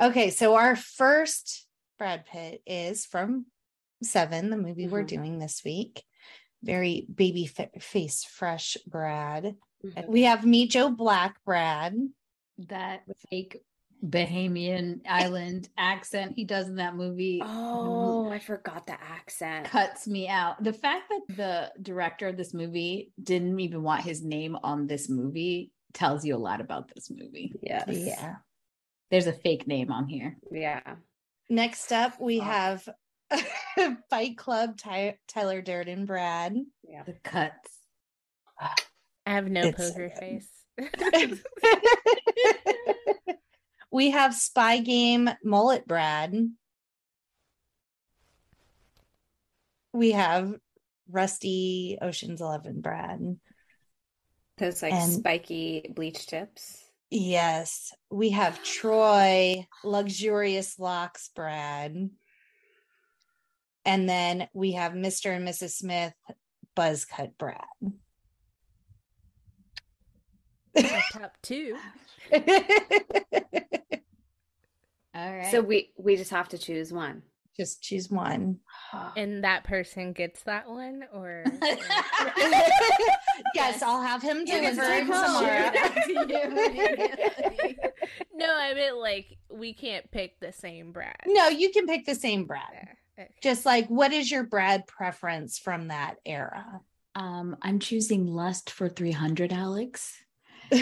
Okay, 0.00 0.30
so 0.30 0.54
our 0.54 0.74
first 0.74 1.66
Brad 1.98 2.24
Pitt 2.26 2.62
is 2.66 3.04
from 3.06 3.46
Seven, 4.02 4.50
the 4.50 4.56
movie 4.56 4.88
we're 4.88 5.04
Mhm. 5.04 5.08
doing 5.08 5.38
this 5.38 5.62
week. 5.64 6.02
Very 6.62 7.06
baby 7.12 7.46
fa- 7.46 7.70
face 7.80 8.24
fresh 8.24 8.76
Brad. 8.86 9.56
Mhm. 9.84 10.08
We 10.08 10.22
have 10.22 10.44
Meet 10.46 10.70
Joe 10.70 10.90
Black 10.90 11.36
Brad. 11.44 11.94
that 12.68 13.02
fake 13.30 13.62
Bahamian 14.04 15.00
island 15.08 15.68
accent 15.78 16.32
he 16.36 16.44
does 16.44 16.68
in 16.68 16.76
that 16.76 16.94
movie. 16.96 17.40
Oh, 17.44 18.28
I 18.30 18.38
forgot 18.38 18.86
the 18.86 18.92
accent. 19.00 19.66
Cuts 19.66 20.06
me 20.06 20.28
out. 20.28 20.62
The 20.62 20.72
fact 20.72 21.04
that 21.10 21.36
the 21.36 21.82
director 21.82 22.28
of 22.28 22.36
this 22.36 22.52
movie 22.52 23.12
didn't 23.22 23.58
even 23.60 23.82
want 23.82 24.02
his 24.02 24.22
name 24.22 24.56
on 24.62 24.86
this 24.86 25.08
movie 25.08 25.72
tells 25.94 26.24
you 26.24 26.34
a 26.34 26.38
lot 26.38 26.60
about 26.60 26.90
this 26.94 27.10
movie. 27.10 27.52
Yes. 27.62 27.84
Yeah. 27.88 28.36
There's 29.10 29.26
a 29.26 29.32
fake 29.32 29.66
name 29.66 29.90
on 29.92 30.08
here. 30.08 30.36
Yeah. 30.50 30.80
Next 31.48 31.92
up, 31.92 32.20
we 32.20 32.40
Oh. 32.40 32.44
have 32.44 32.88
Fight 34.10 34.36
Club, 34.36 34.76
Ty- 34.78 35.18
Tyler 35.28 35.62
Durden, 35.62 36.04
Brad. 36.06 36.56
Yeah. 36.82 37.02
The 37.04 37.14
cuts. 37.24 37.70
I 38.60 38.74
have 39.26 39.48
no 39.48 39.60
It's 39.62 39.78
poker 39.78 40.08
good. 40.08 40.18
face. 40.18 40.48
we 43.92 44.10
have 44.10 44.34
Spy 44.34 44.78
Game, 44.78 45.28
Mullet 45.44 45.86
Brad. 45.86 46.34
We 49.92 50.12
have 50.12 50.54
Rusty 51.10 51.98
Ocean's 52.00 52.40
Eleven, 52.40 52.80
Brad. 52.80 53.36
Those 54.58 54.82
like 54.82 54.94
And- 54.94 55.12
spiky 55.12 55.90
bleach 55.94 56.26
tips. 56.26 56.78
Yes, 57.14 57.92
we 58.10 58.30
have 58.30 58.62
Troy, 58.62 59.66
luxurious 59.84 60.78
locks, 60.78 61.28
Brad. 61.34 62.08
And 63.84 64.08
then 64.08 64.48
we 64.52 64.72
have 64.72 64.92
Mr. 64.92 65.34
and 65.34 65.46
Mrs. 65.46 65.70
Smith, 65.70 66.14
buzz 66.74 67.04
cut, 67.04 67.36
Brad. 67.38 67.64
Top 71.12 71.36
two. 71.42 71.76
All 75.14 75.36
right. 75.36 75.50
So 75.50 75.60
we 75.60 75.90
we 75.98 76.16
just 76.16 76.30
have 76.30 76.48
to 76.50 76.58
choose 76.58 76.92
one. 76.92 77.22
Just 77.56 77.82
choose 77.82 78.10
one. 78.10 78.60
And 79.16 79.44
that 79.44 79.64
person 79.64 80.12
gets 80.12 80.42
that 80.44 80.68
one, 80.68 81.04
or 81.12 81.44
yes, 83.54 83.82
I'll 83.82 84.02
have 84.02 84.22
him 84.22 84.42
Yes, 84.46 84.76
deliver 84.76 84.92
it 84.92 85.00
tomorrow. 85.00 85.40
Shoot 85.40 85.76
out 85.76 85.94
to 85.94 86.12
you 86.12 86.40
immediately. 86.40 87.78
no, 88.34 88.46
I 88.54 88.74
meant 88.74 88.96
like 88.98 89.38
we 89.50 89.72
can't 89.74 90.10
pick 90.10 90.40
the 90.40 90.52
same 90.52 90.92
Brad. 90.92 91.16
No, 91.26 91.48
you 91.48 91.70
can 91.70 91.86
pick 91.86 92.06
the 92.06 92.14
same 92.14 92.44
Brad. 92.44 92.88
There. 93.16 93.26
Okay. 93.26 93.34
Just 93.42 93.66
like, 93.66 93.88
what 93.88 94.12
is 94.12 94.30
your 94.30 94.44
Brad 94.44 94.86
preference 94.86 95.58
from 95.58 95.88
that 95.88 96.16
era? 96.24 96.80
um, 97.14 97.56
I'm 97.62 97.78
choosing 97.78 98.26
Lust 98.26 98.70
for 98.70 98.88
300, 98.88 99.52
Alex. 99.52 100.16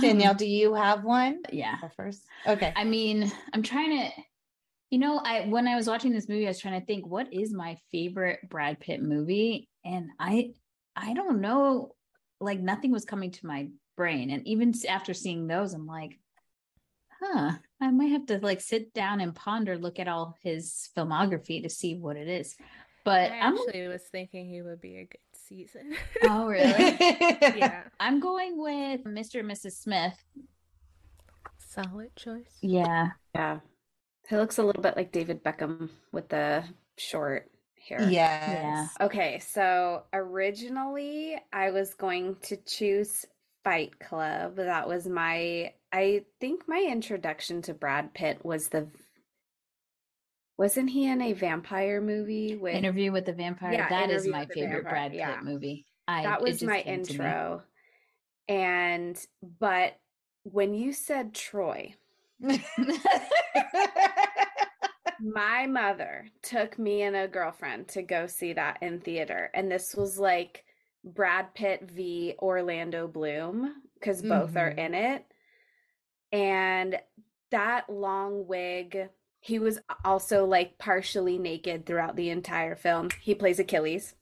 Danielle, 0.00 0.34
do 0.34 0.46
you 0.46 0.74
have 0.74 1.04
one? 1.04 1.42
Yeah. 1.50 1.76
First, 1.96 2.26
okay. 2.46 2.72
I 2.76 2.84
mean, 2.84 3.32
I'm 3.54 3.62
trying 3.62 3.98
to, 3.98 4.10
you 4.90 4.98
know, 4.98 5.18
I 5.18 5.46
when 5.46 5.66
I 5.68 5.76
was 5.76 5.86
watching 5.86 6.12
this 6.12 6.28
movie, 6.28 6.44
I 6.46 6.50
was 6.50 6.58
trying 6.58 6.78
to 6.78 6.86
think 6.86 7.06
what 7.06 7.32
is 7.32 7.52
my 7.52 7.78
favorite 7.90 8.40
Brad 8.48 8.78
Pitt 8.78 9.02
movie, 9.02 9.70
and 9.84 10.10
I, 10.18 10.50
I 10.94 11.14
don't 11.14 11.40
know, 11.40 11.94
like 12.40 12.60
nothing 12.60 12.92
was 12.92 13.04
coming 13.06 13.30
to 13.30 13.46
my 13.46 13.68
brain, 13.96 14.30
and 14.30 14.46
even 14.46 14.74
after 14.88 15.14
seeing 15.14 15.46
those, 15.46 15.72
I'm 15.72 15.86
like, 15.86 16.18
huh, 17.22 17.52
I 17.80 17.90
might 17.90 18.12
have 18.12 18.26
to 18.26 18.38
like 18.38 18.60
sit 18.60 18.94
down 18.94 19.20
and 19.20 19.34
ponder, 19.34 19.76
look 19.76 19.98
at 19.98 20.08
all 20.08 20.36
his 20.42 20.88
filmography 20.96 21.62
to 21.62 21.70
see 21.70 21.94
what 21.94 22.16
it 22.16 22.28
is. 22.28 22.56
But 23.04 23.30
I 23.30 23.40
I'm, 23.40 23.56
actually 23.56 23.86
was 23.88 24.02
thinking 24.10 24.48
he 24.48 24.62
would 24.62 24.80
be 24.80 24.96
a 24.96 25.04
good 25.04 25.18
season. 25.32 25.94
oh 26.24 26.46
really? 26.46 26.96
yeah, 27.00 27.82
I'm 28.00 28.20
going 28.20 28.58
with 28.58 29.04
Mr. 29.04 29.40
and 29.40 29.50
Mrs. 29.50 29.72
Smith. 29.72 30.16
solid 31.58 32.14
choice. 32.16 32.56
Yeah. 32.62 33.10
Yeah. 33.34 33.60
He 34.28 34.36
looks 34.36 34.58
a 34.58 34.64
little 34.64 34.82
bit 34.82 34.96
like 34.96 35.12
David 35.12 35.44
Beckham 35.44 35.90
with 36.12 36.28
the 36.28 36.64
short 36.96 37.48
hair. 37.88 38.08
Yes. 38.10 38.92
Okay, 39.00 39.38
so 39.38 40.02
originally 40.12 41.36
I 41.52 41.70
was 41.70 41.94
going 41.94 42.36
to 42.42 42.56
choose 42.56 43.24
Fight 43.66 43.98
Club. 43.98 44.54
That 44.56 44.86
was 44.86 45.08
my 45.08 45.72
I 45.92 46.22
think 46.40 46.68
my 46.68 46.86
introduction 46.88 47.62
to 47.62 47.74
Brad 47.74 48.14
Pitt 48.14 48.44
was 48.44 48.68
the 48.68 48.86
wasn't 50.56 50.88
he 50.88 51.06
in 51.08 51.20
a 51.20 51.32
vampire 51.32 52.00
movie 52.00 52.54
with 52.54 52.76
Interview 52.76 53.10
with 53.10 53.26
the 53.26 53.32
Vampire. 53.32 53.72
Yeah, 53.72 53.88
that 53.88 54.10
is 54.10 54.24
Interview 54.24 54.32
my 54.32 54.46
favorite 54.46 54.84
Vampire, 54.84 54.90
Brad 54.90 55.10
Pitt 55.10 55.18
yeah. 55.18 55.40
movie. 55.42 55.84
I, 56.06 56.22
that 56.22 56.42
was 56.42 56.62
my 56.62 56.82
came 56.82 57.02
to 57.02 57.12
me. 57.12 57.18
intro. 57.18 57.62
And 58.48 59.18
but 59.58 59.94
when 60.44 60.72
you 60.74 60.92
said 60.92 61.34
Troy, 61.34 61.96
my 65.20 65.66
mother 65.66 66.28
took 66.42 66.78
me 66.78 67.02
and 67.02 67.16
a 67.16 67.26
girlfriend 67.26 67.88
to 67.88 68.02
go 68.02 68.28
see 68.28 68.52
that 68.52 68.78
in 68.80 69.00
theater. 69.00 69.50
And 69.54 69.68
this 69.68 69.96
was 69.96 70.20
like 70.20 70.62
Brad 71.06 71.54
Pitt 71.54 71.88
v. 71.90 72.34
Orlando 72.38 73.06
Bloom, 73.06 73.74
because 73.94 74.20
both 74.22 74.56
are 74.56 74.72
Mhm. 74.72 74.78
in 74.78 74.94
it. 74.94 75.24
And 76.32 77.00
that 77.50 77.88
long 77.88 78.46
wig, 78.48 79.08
he 79.40 79.58
was 79.60 79.78
also 80.04 80.44
like 80.44 80.76
partially 80.78 81.38
naked 81.38 81.86
throughout 81.86 82.16
the 82.16 82.30
entire 82.30 82.74
film. 82.74 83.10
He 83.22 83.34
plays 83.34 83.60
Achilles 83.60 84.14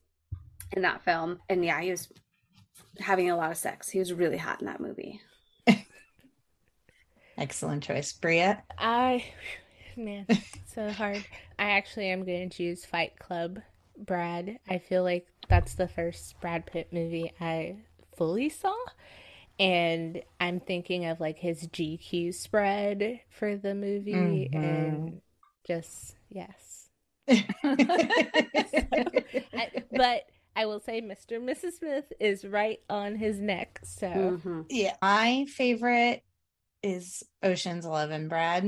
in 0.73 0.83
that 0.83 1.03
film. 1.03 1.41
And 1.49 1.65
yeah, 1.65 1.81
he 1.81 1.91
was 1.91 2.13
having 2.99 3.31
a 3.31 3.37
lot 3.37 3.51
of 3.51 3.57
sex. 3.57 3.89
He 3.89 3.99
was 3.99 4.13
really 4.13 4.37
hot 4.37 4.61
in 4.61 4.67
that 4.67 4.81
movie. 4.81 5.23
Excellent 7.39 7.83
choice, 7.83 8.13
Bria. 8.13 8.63
I, 8.79 9.25
man, 9.97 10.27
so 10.67 10.91
hard. 10.93 11.25
I 11.59 11.71
actually 11.71 12.11
am 12.11 12.25
going 12.25 12.49
to 12.49 12.57
choose 12.57 12.85
Fight 12.85 13.19
Club, 13.19 13.59
Brad. 13.99 14.59
I 14.69 14.79
feel 14.79 15.03
like 15.03 15.27
that's 15.49 15.75
the 15.75 15.89
first 15.89 16.41
Brad 16.41 16.67
Pitt 16.67 16.93
movie 16.93 17.33
I 17.41 17.79
fully 18.17 18.49
saw. 18.49 18.75
And 19.59 20.23
I'm 20.41 20.61
thinking 20.61 21.07
of 21.07 21.21
like 21.21 21.39
his 21.39 21.67
GQ 21.69 22.35
spread 22.35 23.21
for 23.31 23.57
the 23.57 23.75
movie 23.75 24.49
Mhm. 24.53 24.57
and 24.57 25.21
just, 25.67 26.17
yes. 26.29 26.89
I, 27.29 27.45
but 29.93 30.23
I 30.57 30.67
will 30.67 30.81
say 30.81 31.01
Mr. 31.01 31.37
and 31.37 31.49
Mrs. 31.49 31.79
Smith 31.79 32.13
is 32.21 32.45
right 32.45 32.81
on 32.91 33.17
his 33.17 33.41
neck. 33.41 33.81
So 33.85 34.07
Mhm. 34.07 34.67
yeah, 34.69 34.97
my 35.01 35.47
favorite 35.49 36.23
is 36.83 37.23
Ocean's 37.43 37.87
Eleven, 37.87 38.29
Brad. 38.29 38.65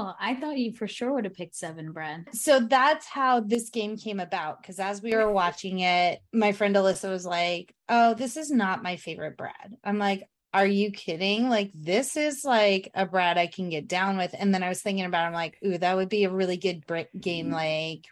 Oh, 0.00 0.14
I 0.20 0.34
thought 0.36 0.56
you 0.58 0.72
for 0.72 0.86
sure 0.86 1.12
would 1.12 1.24
have 1.24 1.34
picked 1.34 1.56
seven, 1.56 1.90
Brad. 1.92 2.26
So 2.32 2.60
that's 2.60 3.06
how 3.06 3.40
this 3.40 3.70
game 3.70 3.96
came 3.96 4.20
about. 4.20 4.62
Because 4.62 4.78
as 4.78 5.02
we 5.02 5.14
were 5.16 5.32
watching 5.32 5.80
it, 5.80 6.20
my 6.32 6.52
friend 6.52 6.76
Alyssa 6.76 7.10
was 7.10 7.26
like, 7.26 7.74
"Oh, 7.88 8.14
this 8.14 8.36
is 8.36 8.50
not 8.50 8.82
my 8.82 8.96
favorite 8.96 9.36
Brad." 9.36 9.76
I'm 9.82 9.98
like, 9.98 10.28
"Are 10.54 10.66
you 10.66 10.92
kidding? 10.92 11.48
Like 11.48 11.72
this 11.74 12.16
is 12.16 12.44
like 12.44 12.90
a 12.94 13.06
Brad 13.06 13.38
I 13.38 13.48
can 13.48 13.70
get 13.70 13.88
down 13.88 14.16
with." 14.18 14.34
And 14.38 14.54
then 14.54 14.62
I 14.62 14.68
was 14.68 14.82
thinking 14.82 15.04
about, 15.04 15.24
it, 15.24 15.26
I'm 15.28 15.32
like, 15.32 15.58
"Ooh, 15.66 15.78
that 15.78 15.96
would 15.96 16.08
be 16.08 16.24
a 16.24 16.30
really 16.30 16.58
good 16.58 16.86
br- 16.86 17.00
game." 17.18 17.50
Like, 17.50 18.04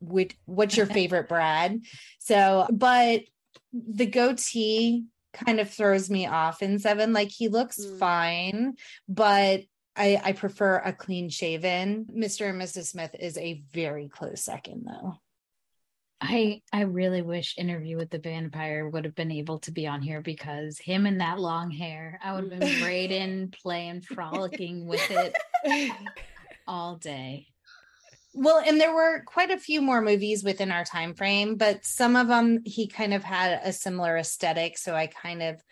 which 0.00 0.36
what's 0.44 0.76
your 0.76 0.86
favorite 0.98 1.28
Brad? 1.28 1.80
So, 2.20 2.66
but 2.70 3.22
the 3.72 4.06
goatee 4.06 5.04
kind 5.32 5.60
of 5.60 5.70
throws 5.70 6.08
me 6.10 6.26
off 6.26 6.62
in 6.62 6.78
seven. 6.78 7.12
Like 7.12 7.30
he 7.30 7.48
looks 7.48 7.78
Mm. 7.84 7.98
fine, 7.98 8.74
but 9.08 9.62
I, 9.98 10.20
I 10.22 10.32
prefer 10.32 10.76
a 10.76 10.92
clean 10.92 11.28
shaven. 11.28 12.06
Mr. 12.16 12.48
and 12.48 12.60
Mrs. 12.60 12.86
Smith 12.86 13.14
is 13.18 13.36
a 13.36 13.62
very 13.72 14.08
close 14.08 14.44
second, 14.44 14.86
though. 14.86 15.16
I 16.20 16.62
I 16.72 16.82
really 16.82 17.22
wish 17.22 17.58
Interview 17.58 17.96
with 17.96 18.10
the 18.10 18.18
Vampire 18.18 18.88
would 18.88 19.04
have 19.04 19.14
been 19.14 19.30
able 19.30 19.60
to 19.60 19.70
be 19.70 19.86
on 19.86 20.02
here 20.02 20.20
because 20.20 20.78
him 20.78 21.06
and 21.06 21.20
that 21.20 21.38
long 21.38 21.70
hair, 21.70 22.18
I 22.22 22.32
would 22.32 22.50
have 22.50 22.60
been 22.60 22.80
braiding, 22.82 23.54
playing, 23.62 24.02
frolicking 24.02 24.86
with 24.86 25.08
it 25.10 25.34
all 26.66 26.96
day. 26.96 27.46
Well, 28.34 28.62
and 28.64 28.80
there 28.80 28.94
were 28.94 29.22
quite 29.26 29.50
a 29.50 29.58
few 29.58 29.80
more 29.80 30.00
movies 30.00 30.44
within 30.44 30.70
our 30.70 30.84
time 30.84 31.14
frame, 31.14 31.56
but 31.56 31.84
some 31.84 32.16
of 32.16 32.28
them 32.28 32.62
he 32.64 32.88
kind 32.88 33.14
of 33.14 33.24
had 33.24 33.60
a 33.62 33.72
similar 33.72 34.16
aesthetic, 34.16 34.76
so 34.76 34.94
I 34.94 35.06
kind 35.06 35.42
of 35.42 35.62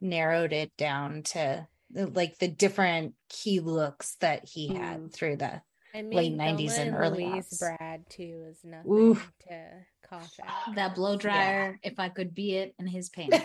narrowed 0.00 0.52
it 0.52 0.76
down 0.76 1.22
to 1.22 1.66
like 1.94 2.38
the 2.38 2.48
different 2.48 3.14
key 3.28 3.60
looks 3.60 4.16
that 4.20 4.48
he 4.48 4.68
had 4.74 5.00
Mm. 5.00 5.12
through 5.12 5.36
the 5.36 5.62
I 5.94 6.02
mean, 6.02 6.16
Late 6.16 6.36
90s 6.36 6.76
and 6.78 6.88
and 6.88 6.96
early 6.96 7.24
Louise 7.26 7.46
aughts. 7.52 7.60
Brad 7.78 8.04
too 8.10 8.46
is 8.50 8.58
nothing 8.64 8.90
Oof. 8.90 9.32
to 9.48 9.70
cough 10.08 10.34
at. 10.42 10.74
That 10.74 10.96
blow 10.96 11.16
dryer, 11.16 11.78
if 11.84 12.00
I 12.00 12.08
could 12.08 12.34
be 12.34 12.56
it 12.56 12.74
in 12.80 12.88
his 12.88 13.10
pants. 13.10 13.36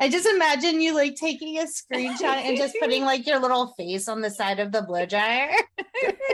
I 0.00 0.08
just 0.08 0.26
imagine 0.26 0.80
you 0.80 0.94
like 0.94 1.16
taking 1.16 1.58
a 1.58 1.64
screenshot 1.64 2.22
and 2.36 2.56
just 2.56 2.76
putting 2.80 3.04
like 3.04 3.26
your 3.26 3.40
little 3.40 3.74
face 3.76 4.06
on 4.08 4.20
the 4.20 4.30
side 4.30 4.60
of 4.60 4.70
the 4.70 4.82
blow 4.82 5.04
dryer. 5.06 5.50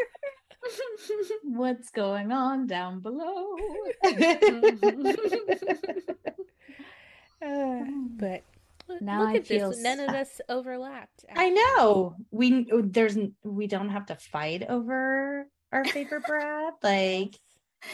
What's 1.45 1.89
going 1.91 2.33
on 2.33 2.67
down 2.67 3.01
below? 3.01 3.57
now 9.01 9.21
Look 9.21 9.29
I 9.31 9.37
at 9.37 9.47
feel 9.47 9.71
this. 9.71 9.81
None 9.83 10.01
of 10.01 10.11
s- 10.11 10.15
us 10.15 10.41
overlapped. 10.49 11.25
I 11.35 11.51
know. 11.51 12.17
We 12.31 12.67
there's 12.83 13.17
we 13.43 13.67
don't 13.67 13.91
have 13.91 14.07
to 14.07 14.17
fight 14.17 14.65
over 14.69 15.47
our 15.73 15.85
favorite 15.85 16.25
Brad. 16.27 16.75
Like 16.83 17.35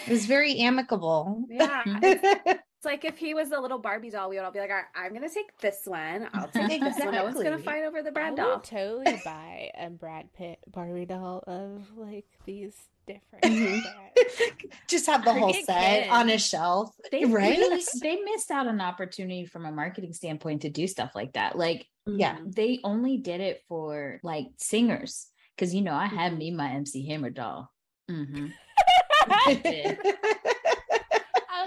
it 0.06 0.10
was 0.10 0.26
very 0.26 0.58
amicable. 0.58 1.44
Yeah. 1.48 1.82
Mhm. 1.84 2.58
It's 2.80 2.86
like 2.86 3.04
if 3.04 3.18
he 3.18 3.34
was 3.34 3.52
a 3.52 3.60
little 3.60 3.78
Barbie 3.78 4.08
doll, 4.08 4.30
we 4.30 4.36
would 4.36 4.44
all 4.46 4.52
be 4.52 4.58
like, 4.58 4.70
all 4.70 4.76
right, 4.76 4.84
I'm 4.94 5.12
gonna 5.12 5.28
take 5.28 5.54
this 5.58 5.82
one. 5.84 6.26
I'll 6.32 6.48
take 6.54 6.80
this 6.80 6.98
one. 6.98 7.12
No 7.12 7.24
one's 7.24 7.36
gonna 7.42 7.58
fight 7.58 7.84
over 7.84 8.02
the 8.02 8.08
I 8.08 8.12
Brad 8.12 8.30
would 8.30 8.36
doll. 8.38 8.60
totally 8.60 9.20
buy 9.22 9.70
a 9.78 9.90
Brad 9.90 10.32
Pitt 10.32 10.60
Barbie 10.66 11.04
doll 11.04 11.44
of 11.46 11.82
like 11.98 12.24
these 12.46 12.74
different. 13.14 13.44
Mhm. 13.44 13.82
Just 14.88 15.06
have 15.06 15.24
the 15.24 15.32
whole 15.32 15.52
set 15.54 16.04
Ken. 16.04 16.10
on 16.10 16.28
a 16.30 16.38
shelf. 16.38 16.94
they 17.10 17.24
right? 17.24 17.58
really 17.58 17.82
they 18.00 18.20
missed 18.22 18.50
out 18.50 18.66
an 18.66 18.80
opportunity 18.80 19.46
from 19.46 19.66
a 19.66 19.72
marketing 19.72 20.12
standpoint 20.12 20.62
to 20.62 20.70
do 20.70 20.86
stuff 20.86 21.12
like 21.14 21.32
that. 21.34 21.56
Like 21.56 21.86
Yeah. 22.06 22.36
Mhm. 22.36 22.54
they 22.54 22.80
only 22.84 23.18
did 23.18 23.40
it 23.40 23.62
for 23.68 24.20
like 24.22 24.46
singers 24.58 25.28
because 25.56 25.74
you 25.74 25.82
know 25.82 25.94
I 25.94 26.06
had 26.06 26.36
me 26.36 26.50
my 26.50 26.70
MC 26.70 27.06
Hammer 27.08 27.30
doll. 27.30 27.70
hmm 28.10 28.48
Out 29.30 29.56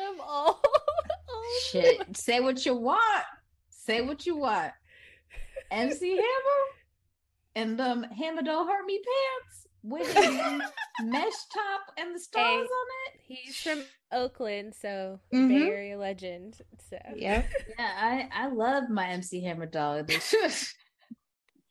of 0.02 0.20
all, 0.20 0.46
all 0.46 0.56
of 0.56 0.62
Shit, 1.72 2.18
say 2.18 2.40
what 2.40 2.66
you 2.66 2.76
want. 2.76 3.26
Say 3.70 4.02
what 4.02 4.26
you 4.26 4.36
want. 4.38 4.72
MC 5.72 6.12
Hammer 6.12 6.64
and 7.56 7.80
um 7.82 8.04
Hammer 8.04 8.42
don't 8.42 8.68
hurt 8.68 8.86
me 8.86 9.00
pants 9.00 9.68
with 9.84 10.14
the 10.14 10.62
mesh 11.04 11.46
top 11.54 11.82
and 11.98 12.16
the 12.16 12.20
stars 12.20 12.46
Hey. 12.46 12.58
on 12.60 12.88
it. 13.08 13.20
He's 13.26 13.56
from 13.58 13.84
Oakland, 14.12 14.74
so 14.76 15.20
Mhm. 15.34 15.48
Bay 15.50 15.68
Area 15.70 15.98
legend. 15.98 16.62
So 16.90 16.98
yeah, 17.16 17.44
Yeah, 17.78 17.92
I 18.00 18.30
I 18.32 18.48
love 18.48 18.90
my 18.90 19.08
MC 19.10 19.42
Hammer 19.44 19.66
doll. 19.66 20.04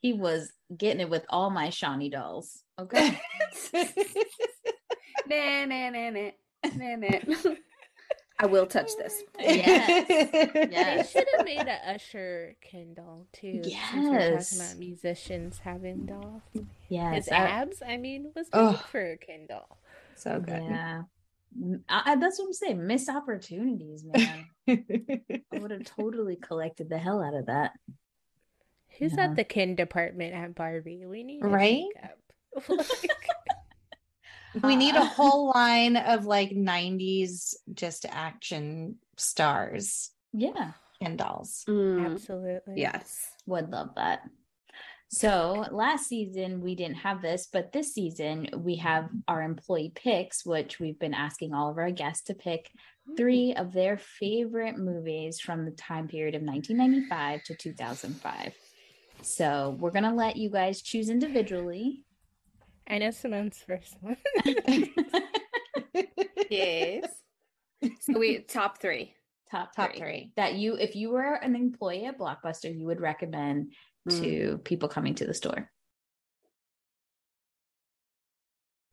He 0.03 0.13
was 0.13 0.53
getting 0.77 1.01
it 1.01 1.11
with 1.11 1.25
all 1.29 1.49
my 1.51 1.69
Shani 1.69 2.11
dolls. 2.11 2.65
Okay. 2.79 3.21
Nah, 5.27 5.65
nah, 5.67 5.91
nah, 5.91 6.11
nah. 6.11 6.31
Nah, 6.77 6.97
nah. 6.97 7.19
I 8.43 8.47
will 8.47 8.67
touch 8.67 8.91
this. 8.99 9.23
Yes. 9.39 10.09
They 10.55 11.05
should 11.11 11.29
have 11.37 11.47
made 11.47 11.61
a 11.69 11.95
Usher 11.95 12.57
Ken 12.61 12.93
doll 12.95 13.27
too. 13.33 13.63
Since 13.63 13.77
we're 13.95 14.19
Yes. 14.19 14.51
talking 14.51 14.67
about 14.67 14.79
musicians 14.81 15.59
having 15.61 16.07
dolls. 16.07 16.43
Yes. 16.89 17.15
His 17.27 17.29
I- 17.29 17.37
abs, 17.37 17.83
I 17.87 17.97
mean, 17.99 18.33
was 18.35 18.49
Ugh. 18.53 18.73
made 18.73 18.81
for 18.81 19.13
a 19.13 19.17
Ken 19.17 19.47
doll. 19.49 19.79
So 20.17 20.41
good. 20.41 20.63
yeah. 20.65 21.03
M- 21.57 21.85
I, 21.89 22.03
I- 22.13 22.17
that's 22.17 22.39
what 22.39 22.47
I'm 22.47 22.53
saying. 22.53 22.87
Missed 22.87 23.09
opportunities, 23.09 24.05
man. 24.05 24.47
I 24.69 25.59
would 25.59 25.71
have 25.71 25.85
totally 25.97 26.37
collected 26.37 26.89
the 26.89 26.99
hell 26.99 27.23
out 27.23 27.35
of 27.35 27.47
that. 27.47 27.73
Who's 28.99 29.15
Yeah. 29.15 29.25
at 29.27 29.37
the 29.37 29.45
Ken 29.45 29.75
department 29.77 30.35
at 30.35 30.55
Barbie? 30.55 31.07
We 31.07 31.23
need 31.23 31.45
a 31.45 31.49
Right? 31.49 31.85
shakeup. 34.55 34.63
Like, 34.63 34.65
we 34.65 34.75
uh, 34.75 34.79
need 34.79 34.95
a 34.95 35.01
uh. 35.01 35.05
whole 35.05 35.51
line 35.55 35.97
of 35.97 36.25
like 36.25 36.51
90s 36.51 37.55
just 37.75 38.07
action 38.09 38.97
stars 39.17 40.11
Yeah. 40.33 40.73
and 41.01 41.19
dolls. 41.19 41.65
Mm, 41.69 42.13
Absolutely. 42.13 42.75
yes. 42.77 43.19
Would 43.47 43.71
love 43.71 43.91
that. 43.97 44.21
So 45.15 45.67
last 45.71 46.09
season 46.09 46.63
we 46.63 46.75
didn't 46.75 46.97
have 46.97 47.21
this, 47.21 47.47
but 47.53 47.71
this 47.71 47.93
season 47.93 48.49
we 48.57 48.77
have 48.77 49.11
our 49.29 49.43
employee 49.43 49.93
picks, 49.95 50.47
which 50.47 50.81
we've 50.81 50.99
been 50.99 51.13
asking 51.13 51.53
all 51.53 51.71
of 51.71 51.77
our 51.77 51.91
guests 51.91 52.25
to 52.25 52.35
pick 52.35 52.71
three 53.15 53.53
mm. 53.55 53.61
of 53.61 53.75
their 53.75 53.99
favorite 53.99 54.79
movies 54.79 55.39
from 55.39 55.67
the 55.67 55.71
time 55.73 56.09
period 56.09 56.35
of 56.35 56.43
1995 56.43 57.45
to 57.45 57.55
2005. 57.55 58.55
So 59.21 59.77
we're 59.79 59.91
gonna 59.91 60.15
let 60.15 60.37
you 60.37 60.49
guys 60.49 60.81
choose 60.81 61.11
individually. 61.11 62.05
I 62.89 62.99
know 62.99 63.11
Simone's 63.11 63.59
first 63.67 63.97
one. 64.01 64.17
Yes. 66.51 67.07
So 68.01 68.19
we 68.19 68.41
top 68.41 68.79
three. 68.79 69.15
Top 69.51 69.75
Top 69.75 69.91
three. 69.93 69.99
three. 70.01 70.33
that 70.37 70.55
you, 70.55 70.75
if 70.75 70.95
you 70.95 71.09
were 71.11 71.33
an 71.35 71.57
employee 71.57 72.05
at 72.05 72.19
Blockbuster, 72.19 72.77
you 72.79 72.87
would 72.87 73.01
recommend 73.01 73.73
Mm. 74.09 74.21
to 74.21 74.59
people 74.65 74.89
coming 74.89 75.15
to 75.15 75.25
the 75.27 75.33
store. 75.33 75.71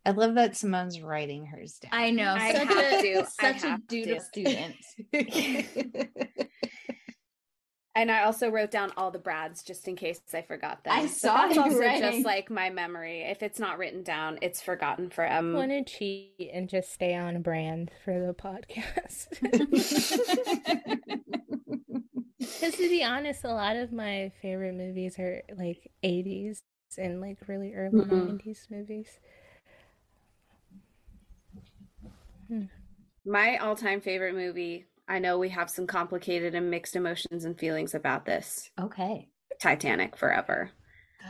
I 0.05 0.11
love 0.11 0.35
that 0.35 0.55
Simone's 0.55 1.01
writing 1.01 1.45
hers 1.47 1.79
down. 1.79 1.89
I 1.93 2.11
know, 2.11 2.33
I 2.37 2.53
such 2.53 2.67
have 2.67 2.77
a 2.77 3.01
to. 3.01 3.25
Such 3.25 3.63
a 3.63 3.69
have 3.71 3.87
dude 3.87 4.21
student. 4.21 4.75
And 7.95 8.11
I 8.11 8.23
also 8.23 8.49
wrote 8.49 8.71
down 8.71 8.91
all 8.95 9.11
the 9.11 9.19
Brads 9.19 9.63
just 9.63 9.87
in 9.87 9.95
case 9.95 10.21
I 10.33 10.41
forgot 10.43 10.83
them. 10.83 10.93
I 10.93 11.07
saw 11.07 11.07
But 11.07 11.09
saw 11.33 11.47
that's 11.47 11.55
you 11.55 11.61
also 11.63 11.79
writing. 11.79 12.01
just 12.13 12.25
like 12.25 12.49
my 12.49 12.69
memory. 12.69 13.21
If 13.23 13.41
it's 13.43 13.59
not 13.59 13.77
written 13.77 14.03
down, 14.03 14.37
it's 14.41 14.61
forgotten 14.61 15.09
for 15.09 15.29
um 15.29 15.53
want 15.53 15.71
to 15.71 15.83
cheat 15.83 16.49
and 16.53 16.69
just 16.69 16.93
stay 16.93 17.15
on 17.15 17.41
brand 17.41 17.91
for 18.05 18.13
the 18.19 18.33
podcast. 18.33 19.27
Because 22.39 22.75
to 22.75 22.89
be 22.89 23.03
honest, 23.03 23.43
a 23.43 23.49
lot 23.53 23.75
of 23.75 23.91
my 23.91 24.31
favorite 24.41 24.73
movies 24.73 25.19
are 25.19 25.41
like 25.57 25.91
80s 26.03 26.61
and 26.97 27.19
like 27.19 27.37
really 27.47 27.73
early 27.73 27.99
Mhm. 28.05 28.39
90s 28.41 28.67
movies. 28.71 29.19
my 33.25 33.57
all-time 33.57 34.01
favorite 34.01 34.35
movie. 34.35 34.85
I 35.09 35.19
know 35.19 35.39
we 35.39 35.49
have 35.49 35.69
some 35.69 35.87
complicated 35.87 36.53
and 36.55 36.69
mixed 36.69 36.95
emotions 36.95 37.43
and 37.43 37.57
feelings 37.57 37.95
about 37.95 38.25
this. 38.25 38.69
okay. 38.79 39.27
Titanic 39.59 40.15
forever. 40.15 40.71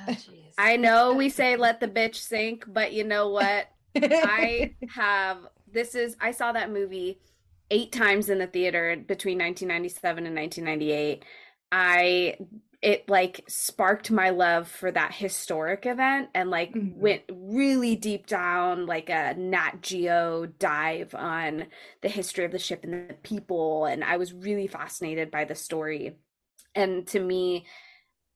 Oh. 0.08 0.16
I 0.60 0.76
know 0.76 1.14
we 1.14 1.30
say 1.30 1.56
let 1.56 1.80
the 1.80 1.88
bitch 1.88 2.16
sink, 2.16 2.66
but 2.68 2.94
you 2.94 3.04
know 3.04 3.30
what? 3.30 3.70
I 3.96 4.76
have 4.94 5.38
this 5.72 5.96
is 5.96 6.16
I 6.22 6.30
saw 6.30 6.52
that 6.52 6.72
movie 6.72 7.20
eight 7.72 7.92
times 7.92 8.30
in 8.30 8.38
the 8.38 8.46
theater 8.46 8.96
between 9.08 9.40
1997 9.40 10.28
and 10.28 10.36
1998. 10.36 11.26
I 11.72 12.38
it 12.82 13.10
like 13.10 13.44
sparked 13.48 14.10
my 14.10 14.30
love 14.30 14.68
for 14.68 14.90
that 14.92 15.14
historic 15.14 15.86
event 15.86 16.30
and 16.34 16.50
like 16.50 16.76
Mhm. 16.76 16.94
went 16.96 17.24
really 17.30 17.96
deep 17.96 18.26
down 18.26 18.86
like 18.86 19.10
a 19.10 19.34
Nat 19.38 19.82
Geo 19.82 20.46
dive 20.46 21.14
on 21.14 21.68
the 22.02 22.10
history 22.10 22.46
of 22.46 22.52
the 22.52 22.60
ship 22.60 22.84
and 22.86 23.10
the 23.10 23.14
people 23.16 23.86
and 23.86 24.04
I 24.04 24.18
was 24.18 24.34
really 24.34 24.68
fascinated 24.68 25.30
by 25.30 25.44
the 25.46 25.56
story. 25.56 26.18
And 26.76 27.08
to 27.08 27.20
me 27.20 27.66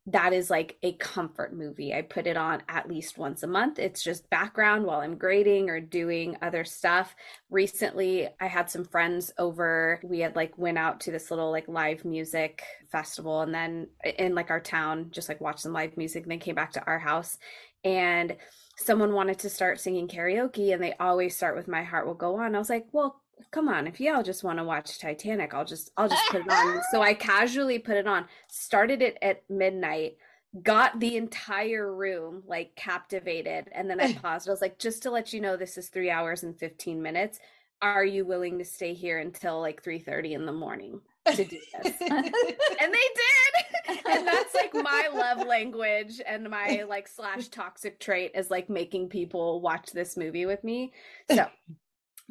that 0.06 0.34
is 0.34 0.50
like 0.50 0.78
a 0.84 0.94
comfort 0.94 1.54
movie. 1.54 1.94
I 1.94 2.02
put 2.02 2.28
it 2.28 2.36
on 2.36 2.62
at 2.68 2.89
least 2.89 3.18
once 3.18 3.42
a 3.44 3.48
month. 3.48 3.80
It's 3.80 4.04
just 4.04 4.30
background 4.30 4.86
while 4.86 5.00
I'm 5.00 5.18
grading 5.18 5.70
or 5.70 5.80
doing 5.80 6.36
other 6.42 6.66
stuff. 6.66 7.16
Recently, 7.50 8.28
I 8.42 8.48
had 8.48 8.70
some 8.70 8.84
friends 8.84 9.32
over. 9.38 10.02
We 10.04 10.20
had 10.20 10.36
like 10.36 10.58
went 10.58 10.78
out 10.78 11.00
to 11.02 11.12
this 11.12 11.32
little 11.32 11.52
like 11.52 11.70
live 11.70 12.04
music 12.04 12.63
festival 12.92 13.42
and 13.42 13.54
then 13.54 13.88
in 14.20 14.36
like 14.36 14.52
our 14.52 14.60
town 14.60 15.08
just 15.12 15.30
like 15.30 15.39
watched 15.39 15.62
some 15.62 15.74
live 15.74 15.96
music 15.96 16.24
and 16.24 16.32
then 16.32 16.39
came 16.39 16.56
back 16.56 16.74
to 16.74 16.86
our 16.86 17.00
house 17.00 17.38
and 17.86 18.36
someone 18.78 19.13
wanted 19.13 19.39
to 19.39 19.50
start 19.50 19.80
singing 19.80 20.08
karaoke 20.08 20.74
and 20.74 20.84
they 20.84 20.94
always 21.00 21.36
start 21.36 21.56
with 21.56 21.68
my 21.68 21.84
heart 21.84 22.06
will 22.06 22.13
go 22.13 22.38
on. 22.39 22.56
I 22.56 22.60
was 22.60 22.70
like, 22.70 22.88
"Well, 22.92 23.23
come 23.52 23.70
on 23.70 23.88
if 23.88 24.00
y'all 24.00 24.24
just 24.24 24.44
want 24.44 24.60
to 24.60 24.64
watch 24.64 25.00
titanic 25.00 25.54
i'll 25.54 25.66
just 25.66 25.92
i'll 25.98 26.10
just 26.10 26.30
put 26.30 26.42
it 26.42 26.52
on. 26.52 26.82
So 26.92 27.02
i 27.02 27.14
casually 27.14 27.80
put 27.80 27.98
it 27.98 28.08
on 28.08 28.26
started 28.48 29.02
it 29.02 29.18
at 29.22 29.44
midnight 29.50 30.18
got 30.62 31.00
the 31.00 31.18
entire 31.18 31.94
room 31.94 32.44
like 32.46 32.76
captivated 32.76 33.70
and 33.72 33.90
then 33.90 34.00
i 34.00 34.14
paused. 34.22 34.48
I 34.48 34.52
was 34.52 34.62
like 34.62 34.78
just 34.78 35.04
to 35.04 35.12
let 35.12 35.34
you 35.34 35.42
know 35.42 35.58
this 35.58 35.78
is 35.78 35.90
three 35.90 36.12
hours 36.12 36.44
and 36.44 36.58
15 36.58 37.02
minutes. 37.02 37.40
Are 37.82 38.06
you 38.06 38.24
willing 38.26 38.60
to 38.60 38.66
stay 38.66 38.94
here 38.94 39.20
until 39.20 39.60
like 39.60 39.84
3.30 39.84 40.32
in 40.32 40.46
the 40.46 40.54
morning 40.54 41.02
to 41.26 41.44
do 41.44 41.60
this? 41.84 41.94
And 42.02 42.94
they 42.94 43.08
did! 43.16 44.00
And 44.08 44.28
that's 44.28 44.54
like 44.56 44.74
my 44.74 45.10
love 45.14 45.46
language 45.46 46.22
and 46.26 46.50
my 46.50 46.86
like 46.88 47.08
slash 47.08 47.50
toxic 47.50 48.00
trait 48.00 48.32
is 48.36 48.50
like 48.50 48.70
making 48.70 49.10
people 49.10 49.60
watch 49.60 49.92
this 49.92 50.16
movie 50.16 50.46
with 50.46 50.64
me. 50.64 50.94
So 51.30 51.48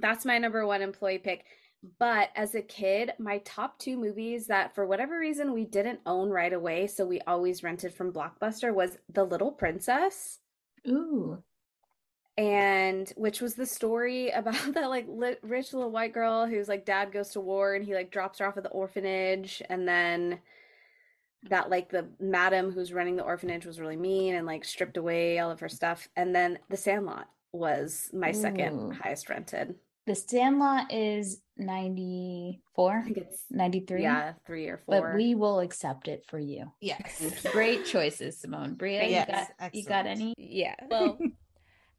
that's 0.02 0.24
my 0.26 0.36
number 0.38 0.66
one 0.66 0.82
employee 0.82 1.18
pick. 1.18 1.46
But 1.98 2.30
as 2.36 2.54
a 2.54 2.62
kid 2.62 3.12
my 3.18 3.38
top 3.38 3.78
two 3.78 3.96
movies 3.96 4.46
that 4.48 4.74
for 4.74 4.86
whatever 4.86 5.18
reason 5.18 5.52
we 5.52 5.64
didn't 5.64 6.00
own 6.06 6.30
right 6.30 6.52
away 6.52 6.86
so 6.86 7.04
we 7.04 7.20
always 7.22 7.62
rented 7.64 7.92
from 7.94 8.12
blockbuster 8.12 8.72
was 8.74 8.98
the 9.12 9.24
little 9.24 9.50
princess. 9.52 10.38
Ooh. 10.88 11.42
and 12.36 13.12
which 13.16 13.40
was 13.40 13.54
the 13.54 13.66
story 13.66 14.30
about 14.40 14.74
that 14.74 14.88
like 14.90 15.06
li- 15.08 15.36
rich 15.42 15.72
little 15.72 15.90
white 15.90 16.12
girl 16.12 16.46
whose 16.46 16.68
like 16.68 16.84
dad 16.84 17.12
goes 17.12 17.30
to 17.30 17.40
war 17.40 17.74
and 17.74 17.84
he 17.84 17.94
like 17.94 18.10
drops 18.10 18.38
her 18.38 18.46
off 18.46 18.56
at 18.56 18.62
the 18.62 18.68
orphanage. 18.70 19.62
And 19.68 19.86
then 19.86 20.40
that 21.50 21.68
like 21.70 21.90
the 21.90 22.06
madam 22.20 22.70
who's 22.70 22.92
running 22.92 23.16
the 23.16 23.24
orphanage 23.24 23.66
was 23.66 23.80
really 23.80 23.96
mean 23.96 24.34
and 24.36 24.46
like 24.46 24.64
stripped 24.64 24.96
away 24.96 25.38
all 25.40 25.50
of 25.50 25.60
her 25.60 25.68
stuff. 25.68 26.08
And 26.16 26.34
then 26.34 26.58
the 26.70 26.76
sandlot 26.76 27.28
was 27.52 28.08
my 28.12 28.32
second 28.32 28.92
highest 28.92 29.28
rented 29.28 29.74
The 30.06 30.14
Sandlot 30.14 30.92
is 30.92 31.40
94, 31.56 32.98
I 32.98 33.02
think 33.02 33.18
it's 33.18 33.44
93. 33.50 34.02
yeah, 34.02 34.32
three 34.46 34.66
or 34.68 34.78
four. 34.78 35.00
But 35.00 35.14
we 35.16 35.34
will 35.34 35.60
accept 35.60 36.08
it 36.08 36.24
for 36.26 36.38
you. 36.38 36.72
Yes. 36.80 37.46
Great 37.52 37.84
choices, 37.84 38.38
Simone. 38.38 38.74
Bria, 38.74 39.06
Yes, 39.08 39.28
you, 39.28 39.34
got, 39.60 39.74
you 39.74 39.84
got 39.84 40.06
any? 40.06 40.34
Yeah. 40.36 40.74
Well, 40.90 41.18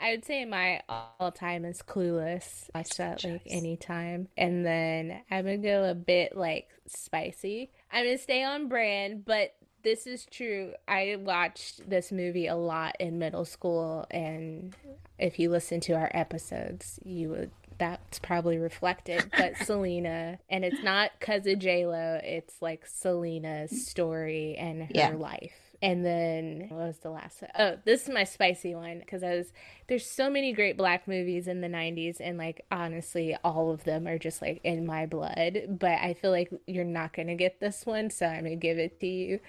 I 0.01 0.11
would 0.11 0.25
say 0.25 0.43
my 0.43 0.81
all 0.89 1.31
time 1.31 1.63
is 1.63 1.81
Clueless. 1.81 2.69
I 2.75 2.79
watch 2.79 2.97
that 2.97 3.23
like 3.23 3.43
choice. 3.43 3.49
anytime. 3.49 4.27
And 4.35 4.65
then 4.65 5.21
I'm 5.31 5.45
going 5.45 5.61
to 5.61 5.67
go 5.67 5.85
a 5.89 5.95
bit 5.95 6.35
like 6.35 6.67
spicy. 6.87 7.71
I'm 7.89 8.03
going 8.03 8.17
to 8.17 8.21
stay 8.21 8.43
on 8.43 8.67
brand, 8.67 9.23
but 9.23 9.53
this 9.83 10.05
is 10.05 10.25
true. 10.25 10.73
I 10.89 11.15
watched 11.19 11.89
this 11.89 12.11
movie 12.11 12.47
a 12.47 12.55
lot 12.55 12.95
in 12.99 13.17
middle 13.17 13.45
school. 13.45 14.05
And 14.11 14.75
if 15.17 15.39
you 15.39 15.49
listen 15.49 15.79
to 15.81 15.93
our 15.93 16.11
episodes, 16.13 16.99
you 17.05 17.29
would. 17.29 17.51
That's 17.77 18.19
probably 18.19 18.57
reflected, 18.57 19.31
but 19.35 19.57
Selena, 19.65 20.39
and 20.49 20.63
it's 20.65 20.83
not 20.83 21.11
because 21.19 21.47
of 21.47 21.59
J 21.59 21.85
Lo. 21.85 22.19
It's 22.23 22.61
like 22.61 22.85
Selena's 22.85 23.71
story 23.71 24.55
and 24.57 24.83
her 24.83 24.89
Yeah. 24.95 25.09
life. 25.15 25.53
And 25.81 26.05
then 26.05 26.67
what 26.69 26.87
was 26.87 26.99
the 26.99 27.09
last 27.09 27.41
one? 27.41 27.51
Oh, 27.59 27.77
this 27.83 28.03
is 28.03 28.09
my 28.09 28.23
spicy 28.23 28.73
one 28.73 28.99
because 28.99 29.21
I 29.21 29.35
was 29.35 29.51
there's 29.87 30.09
so 30.09 30.29
many 30.29 30.53
great 30.53 30.77
black 30.77 31.09
movies 31.09 31.45
in 31.45 31.59
the 31.59 31.67
90s 31.67 32.21
and 32.21 32.37
like 32.37 32.65
honestly 32.71 33.35
all 33.43 33.69
of 33.69 33.83
them 33.83 34.07
are 34.07 34.17
just 34.17 34.41
like 34.41 34.61
in 34.63 34.85
my 34.85 35.05
blood, 35.05 35.77
but 35.79 35.99
I 35.99 36.13
feel 36.13 36.31
like 36.31 36.53
you're 36.67 36.85
not 36.85 37.13
to 37.27 37.35
get 37.35 37.59
this 37.59 37.85
one, 37.85 38.09
so 38.11 38.25
I'm 38.27 38.45
to 38.45 38.55
give 38.55 38.77
it 38.77 38.99
to 39.01 39.07
you. 39.07 39.39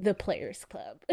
The 0.00 0.14
Players 0.14 0.64
Club. 0.64 0.98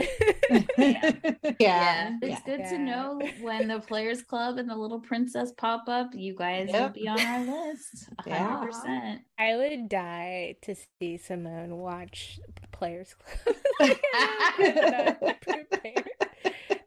yeah. 0.77 1.11
yeah 1.59 2.17
It's 2.21 2.41
good 2.43 2.59
Yeah. 2.59 2.69
to 2.69 2.77
know 2.77 3.21
when 3.41 3.67
the 3.67 3.79
Players 3.79 4.21
Club 4.21 4.57
and 4.57 4.69
the 4.69 4.75
Little 4.75 4.99
Princess 4.99 5.51
pop 5.57 5.85
up. 5.87 6.09
You 6.13 6.35
guys 6.35 6.69
will 6.71 6.89
be 6.89 7.07
on 7.07 7.19
our 7.19 7.43
list. 7.45 8.09
Yeah. 8.27 8.65
100%. 8.65 9.19
I 9.39 9.55
would 9.57 9.89
die 9.89 10.55
to 10.63 10.75
see 10.99 11.17
Simone 11.17 11.77
watch 11.77 12.39
Players 12.71 13.15
Club. 13.15 13.55
Like, 13.79 14.01
I'm 14.13 15.17
not 15.21 15.41
prepared. 15.41 16.09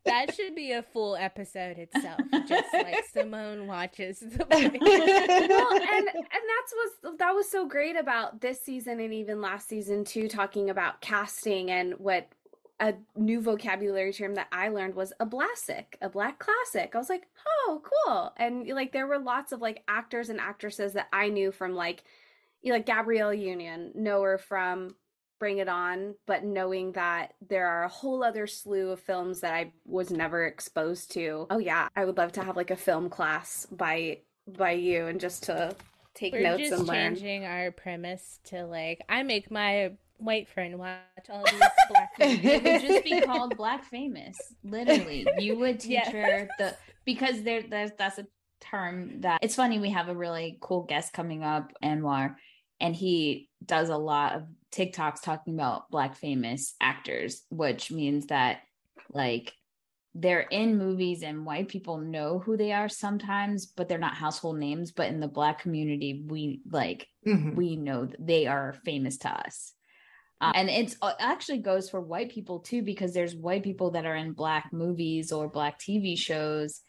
That 0.09 0.35
should 0.35 0.55
be 0.55 0.73
a 0.73 0.83
full 0.83 1.17
episode 1.17 1.79
itself. 1.79 2.21
Just 2.47 2.73
like 2.73 3.05
Simone 3.13 3.67
watches 3.67 4.21
the 4.21 4.47
well, 4.51 5.73
and 5.73 6.09
and 6.09 6.25
that's 6.33 6.75
was 6.75 7.17
that 7.19 7.33
was 7.33 7.51
so 7.51 7.67
great 7.67 7.97
about 7.97 8.41
this 8.41 8.61
season 8.61 9.01
and 9.01 9.13
even 9.13 9.41
last 9.41 9.69
season 9.69 10.05
too, 10.05 10.29
talking 10.29 10.71
about 10.71 11.01
casting 11.01 11.71
and 11.71 11.95
what 11.99 12.29
a 12.81 12.95
new 13.17 13.41
vocabulary 13.41 14.13
term 14.13 14.35
that 14.35 14.47
I 14.53 14.69
learned 14.69 14.95
was 14.95 15.13
a 15.19 15.27
blasic, 15.27 15.85
a 16.01 16.09
black 16.09 16.39
classic. 16.39 16.95
I 16.95 16.99
was 16.99 17.09
like, 17.09 17.27
oh, 17.47 17.83
cool. 17.83 18.33
And 18.37 18.69
like 18.69 18.93
there 18.93 19.07
were 19.07 19.19
lots 19.19 19.53
of 19.53 19.61
like 19.61 19.83
actors 19.89 20.29
and 20.29 20.41
actresses 20.41 20.93
that 20.93 21.09
I 21.13 21.29
knew 21.29 21.51
from 21.51 21.75
like 21.75 22.05
like 22.65 22.87
Gabrielle 22.87 23.35
Union, 23.35 23.93
know 23.95 24.23
her 24.23 24.39
from 24.39 24.95
Bring 25.39 25.59
It 25.59 25.69
On, 25.69 26.15
but 26.27 26.45
knowing 26.45 26.93
that 26.93 27.35
there 27.49 27.67
are 27.67 27.85
a 27.85 27.89
whole 27.89 28.23
other 28.25 28.47
slew 28.47 28.91
of 28.91 29.01
films 29.01 29.41
that 29.41 29.55
I 29.55 29.73
was 29.85 30.11
never 30.11 30.45
exposed 30.45 31.13
to. 31.13 31.47
Oh 31.51 31.59
yeah, 31.59 31.89
I 31.97 32.05
would 32.05 32.17
love 32.17 32.33
to 32.33 32.43
have 32.45 32.57
like 32.57 32.71
a 32.71 32.77
film 32.77 33.09
class 33.11 33.67
by 33.71 34.19
by 34.47 34.73
you 34.73 35.07
and 35.07 35.21
just 35.21 35.45
to 35.45 35.75
take 36.15 36.33
We're 36.33 36.43
notes 36.43 36.71
and 36.71 36.87
learn. 36.87 37.15
changing 37.15 37.45
our 37.45 37.71
premise 37.71 38.41
to 38.45 38.65
like 38.65 39.03
I 39.09 39.23
make 39.23 39.51
my 39.51 39.93
white 40.17 40.49
friend 40.49 40.79
watch 40.79 40.99
all 41.31 41.45
these 41.45 41.61
black 41.91 42.11
movies. 42.19 42.41
It 42.45 42.63
would 42.65 42.81
just 42.81 43.05
be 43.05 43.21
called 43.21 43.57
Black 43.57 43.85
Famous. 43.85 44.37
Literally, 44.65 45.27
you 45.39 45.57
would 45.59 45.79
teach 45.81 45.93
Yeah. 45.93 46.11
her 46.11 46.49
the 46.59 46.77
because 47.05 47.43
there 47.43 47.63
there's 47.63 47.91
that's 47.97 48.19
a 48.19 48.27
term 48.61 49.21
that 49.21 49.39
it's 49.43 49.55
funny. 49.55 49.79
We 49.79 49.91
have 49.91 50.09
a 50.09 50.15
really 50.15 50.59
cool 50.61 50.83
guest 50.83 51.13
coming 51.13 51.45
up, 51.45 51.73
Anwar, 51.85 52.35
and 52.81 52.97
he 52.97 53.49
does 53.65 53.89
a 53.91 53.97
lot 53.97 54.35
of 54.35 54.43
TikToks 54.73 55.23
talking 55.23 55.55
about 55.55 55.91
Black 55.91 56.17
famous 56.17 56.75
actors, 56.81 57.43
which 57.51 57.91
means 57.91 58.27
that 58.27 58.61
like 59.11 59.53
they're 60.15 60.41
in 60.41 60.79
movies 60.79 61.23
and 61.23 61.47
white 61.47 61.69
people 61.69 61.99
know 61.99 62.39
who 62.39 62.57
they 62.57 62.73
are 62.73 62.89
sometimes, 62.89 63.67
but 63.67 63.89
they're 63.89 63.99
not 63.99 64.17
household 64.17 64.59
names. 64.59 64.93
But 64.93 65.09
in 65.09 65.21
the 65.21 65.29
Black 65.29 65.61
community, 65.61 66.25
we 66.27 66.63
like 66.71 67.07
Mhm. 67.27 67.57
we 67.57 67.77
know 67.77 68.09
they 68.19 68.47
are 68.47 68.73
famous 68.85 69.19
to 69.19 69.31
us. 69.31 69.75
Uh, 70.41 70.53
and 70.55 70.71
it's 70.71 70.97
uh, 71.03 71.15
actually 71.19 71.59
goes 71.59 71.91
for 71.91 72.01
white 72.01 72.31
people 72.31 72.61
too, 72.61 72.83
because 72.83 73.13
there's 73.13 73.35
white 73.35 73.63
people 73.65 73.93
that 73.93 74.07
are 74.07 74.15
in 74.15 74.33
black 74.33 74.73
movies 74.73 75.33
or 75.33 75.49
black 75.49 75.79
TV 75.79 76.17
shows, 76.17 76.81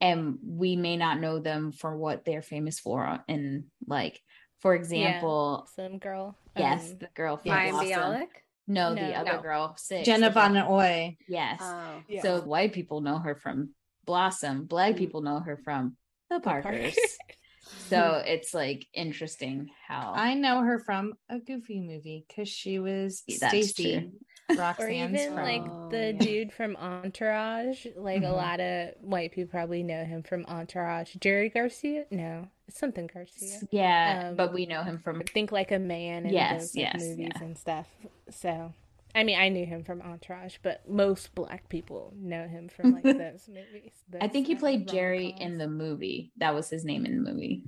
and 0.00 0.38
we 0.42 0.76
may 0.76 0.96
not 0.96 1.20
know 1.20 1.38
them 1.38 1.72
for 1.72 1.96
what 1.96 2.24
they're 2.24 2.42
famous 2.42 2.80
for. 2.80 3.22
And 3.28 3.64
like, 3.86 4.20
for 4.58 4.74
example, 4.74 5.68
Some 5.76 5.98
girl. 5.98 6.36
yes, 6.56 6.90
um, 6.92 6.98
the 6.98 7.08
girl 7.14 7.36
from 7.36 7.52
Ryan 7.52 7.70
Blossom. 7.72 7.90
Bialik. 8.00 8.28
No, 8.68 8.94
No. 8.94 9.06
the 9.06 9.14
other 9.14 9.32
No. 9.34 9.42
girl, 9.42 9.74
six. 9.76 10.06
Jenna 10.06 10.26
the 10.28 10.32
Von 10.34 10.56
Oy. 10.56 11.16
Yes. 11.28 11.58
Oh. 11.62 12.02
Yeah. 12.08 12.22
So 12.22 12.40
white 12.42 12.72
people 12.72 13.00
know 13.00 13.18
her 13.18 13.36
from 13.36 13.74
Blossom. 14.04 14.64
Black 14.64 14.94
Mm. 14.94 14.98
people 14.98 15.20
know 15.22 15.38
her 15.40 15.56
from 15.56 15.96
the 16.30 16.40
Parkers. 16.40 16.72
Parkers. 16.94 16.98
so 17.88 18.22
it's 18.26 18.54
like 18.54 18.86
interesting 18.92 19.70
how 19.86 20.12
I 20.14 20.34
know 20.34 20.62
her 20.62 20.78
from 20.78 21.14
a 21.28 21.38
Goofy 21.38 21.80
movie 21.80 22.24
because 22.28 22.48
she 22.48 22.78
was 22.80 23.22
Stacy 23.28 24.00
true. 24.00 24.12
Roxanne's 24.56 24.80
or 24.80 24.88
even 24.90 25.32
friend. 25.34 25.34
like 25.36 25.62
Oh, 25.72 25.88
the 25.90 26.06
yeah. 26.06 26.12
dude 26.12 26.52
from 26.52 26.76
Entourage. 26.76 27.86
Like 27.96 28.22
a 28.22 28.26
Mhm. 28.26 28.32
lot 28.36 28.60
of 28.60 28.94
white 29.00 29.32
people 29.32 29.50
probably 29.50 29.82
know 29.82 30.04
him 30.04 30.22
from 30.22 30.44
Entourage. 30.46 31.14
Jerry 31.20 31.48
Garcia? 31.48 32.06
No, 32.10 32.42
it's 32.42 32.55
something 32.70 33.08
Garcia. 33.12 33.60
yeah, 33.70 34.28
Um, 34.30 34.36
but 34.36 34.52
we 34.52 34.66
know 34.66 34.82
him 34.82 34.98
from 34.98 35.20
Think 35.22 35.52
like 35.52 35.70
a 35.72 35.78
man 35.78 36.24
and 36.24 36.32
Yes, 36.32 36.72
those 36.72 36.76
like, 36.76 36.82
yes, 36.94 37.02
movies 37.02 37.28
yeah. 37.34 37.42
and 37.42 37.56
stuff. 37.58 37.86
So, 38.30 38.72
I 39.14 39.24
mean, 39.24 39.38
I 39.38 39.48
knew 39.48 39.64
him 39.64 39.82
from 39.84 40.02
Entourage, 40.02 40.56
but 40.62 40.88
most 40.88 41.34
black 41.34 41.68
people 41.68 42.12
know 42.16 42.46
him 42.48 42.68
from 42.68 42.92
like 42.94 43.02
those 43.04 43.48
movies. 43.48 43.92
I 44.20 44.28
think 44.28 44.46
he 44.46 44.54
uh, 44.56 44.58
played 44.58 44.88
Jerry 44.88 45.28
rom-coms. 45.30 45.42
in 45.52 45.58
the 45.58 45.68
movie. 45.68 46.32
That 46.38 46.54
was 46.54 46.68
his 46.70 46.84
name 46.84 47.06
in 47.06 47.22
the 47.24 47.30
movie. 47.32 47.64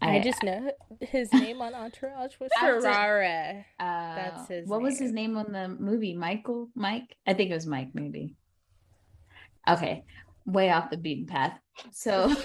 I, 0.00 0.16
I- 0.16 0.20
just 0.20 0.42
know 0.44 0.70
his 1.00 1.32
name 1.32 1.60
on 1.60 1.74
Entourage 1.74 2.38
was 2.40 2.50
I 2.60 2.66
have 2.66 2.74
to- 2.76 2.80
Ferrara. 2.82 3.64
Uh, 3.80 4.14
That's 4.14 4.48
his 4.48 4.68
What 4.68 4.80
was 4.80 4.98
his 4.98 5.12
name. 5.12 5.34
name 5.34 5.38
on 5.38 5.52
the 5.52 5.68
movie? 5.68 6.14
Michael? 6.14 6.68
Mike? 6.74 7.16
I 7.26 7.34
think 7.34 7.50
it 7.50 7.54
was 7.54 7.66
Mike, 7.66 7.90
maybe. 7.94 8.36
Okay, 9.68 10.04
way 10.46 10.70
off 10.70 10.90
the 10.90 10.96
beaten 10.96 11.26
path. 11.26 11.58
So, 11.92 12.34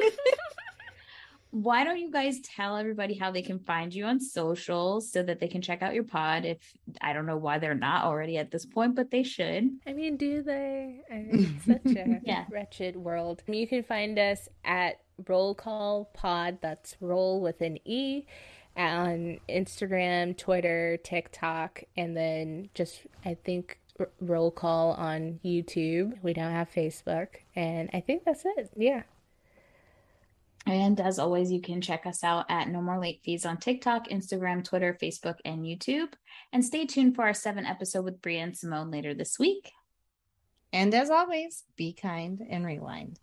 why 1.50 1.84
don't 1.84 1.98
you 1.98 2.10
guys 2.10 2.40
tell 2.40 2.76
everybody 2.76 3.14
how 3.14 3.30
they 3.30 3.40
can 3.40 3.58
find 3.60 3.94
you 3.94 4.04
on 4.04 4.20
social 4.20 5.00
so 5.00 5.22
that 5.22 5.40
they 5.40 5.48
can 5.48 5.62
check 5.62 5.80
out 5.80 5.94
your 5.94 6.04
pod? 6.04 6.44
If 6.44 6.58
I 7.00 7.12
don't 7.12 7.24
know 7.24 7.38
why 7.38 7.58
they're 7.58 7.74
not 7.74 8.04
already 8.04 8.36
at 8.36 8.50
this 8.50 8.66
point, 8.66 8.94
but 8.94 9.10
they 9.10 9.22
should. 9.22 9.70
I 9.86 9.92
mean, 9.94 10.16
do 10.16 10.42
they? 10.42 11.00
I 11.10 11.14
mean, 11.14 11.56
it's 11.56 11.64
such 11.84 11.96
a 11.96 12.20
Yeah. 12.24 12.44
wretched 12.50 12.96
world. 12.96 13.42
You 13.46 13.66
can 13.66 13.84
find 13.84 14.18
us 14.18 14.48
at 14.64 14.96
Role 15.26 15.54
Call 15.54 16.10
Pod. 16.12 16.58
That's 16.60 16.96
roll 17.00 17.40
with 17.40 17.62
an 17.62 17.78
E 17.86 18.24
on 18.76 19.38
Instagram, 19.48 20.36
Twitter, 20.36 20.98
TikTok, 21.02 21.84
and 21.96 22.14
then 22.14 22.68
just 22.74 23.00
I 23.24 23.32
think 23.34 23.78
r- 23.98 24.08
Role 24.20 24.50
Call 24.50 24.92
on 24.92 25.40
YouTube. 25.44 26.14
We 26.22 26.32
don't 26.32 26.52
have 26.52 26.70
Facebook, 26.70 27.28
and 27.54 27.90
I 27.92 28.00
think 28.00 28.24
that's 28.24 28.44
it. 28.44 28.70
Yeah. 28.76 29.02
And 30.66 31.00
as 31.00 31.20
always, 31.20 31.52
you 31.52 31.60
can 31.60 31.80
check 31.80 32.06
us 32.06 32.24
out 32.24 32.46
at 32.48 32.68
No 32.68 32.82
More 32.82 32.98
Late 32.98 33.20
Fees 33.24 33.46
on 33.46 33.56
TikTok, 33.58 34.08
Instagram, 34.08 34.64
Twitter, 34.64 34.98
Facebook, 35.00 35.36
and 35.44 35.64
YouTube. 35.64 36.08
And 36.52 36.64
stay 36.64 36.86
tuned 36.86 37.14
for 37.14 37.22
our 37.22 37.34
seven 37.34 37.64
episode 37.64 38.04
with 38.04 38.20
Bria 38.20 38.40
and 38.40 38.56
Simone 38.56 38.90
later 38.90 39.14
this 39.14 39.38
week. 39.38 39.70
And 40.72 40.92
as 40.92 41.08
always, 41.08 41.62
be 41.76 41.92
kind 41.92 42.44
and 42.50 42.66
rewind. 42.66 43.20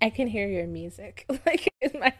I 0.00 0.10
can 0.10 0.28
hear 0.28 0.46
your 0.46 0.66
music 0.66 1.24
like 1.46 1.72
in 1.80 1.98
my 1.98 2.12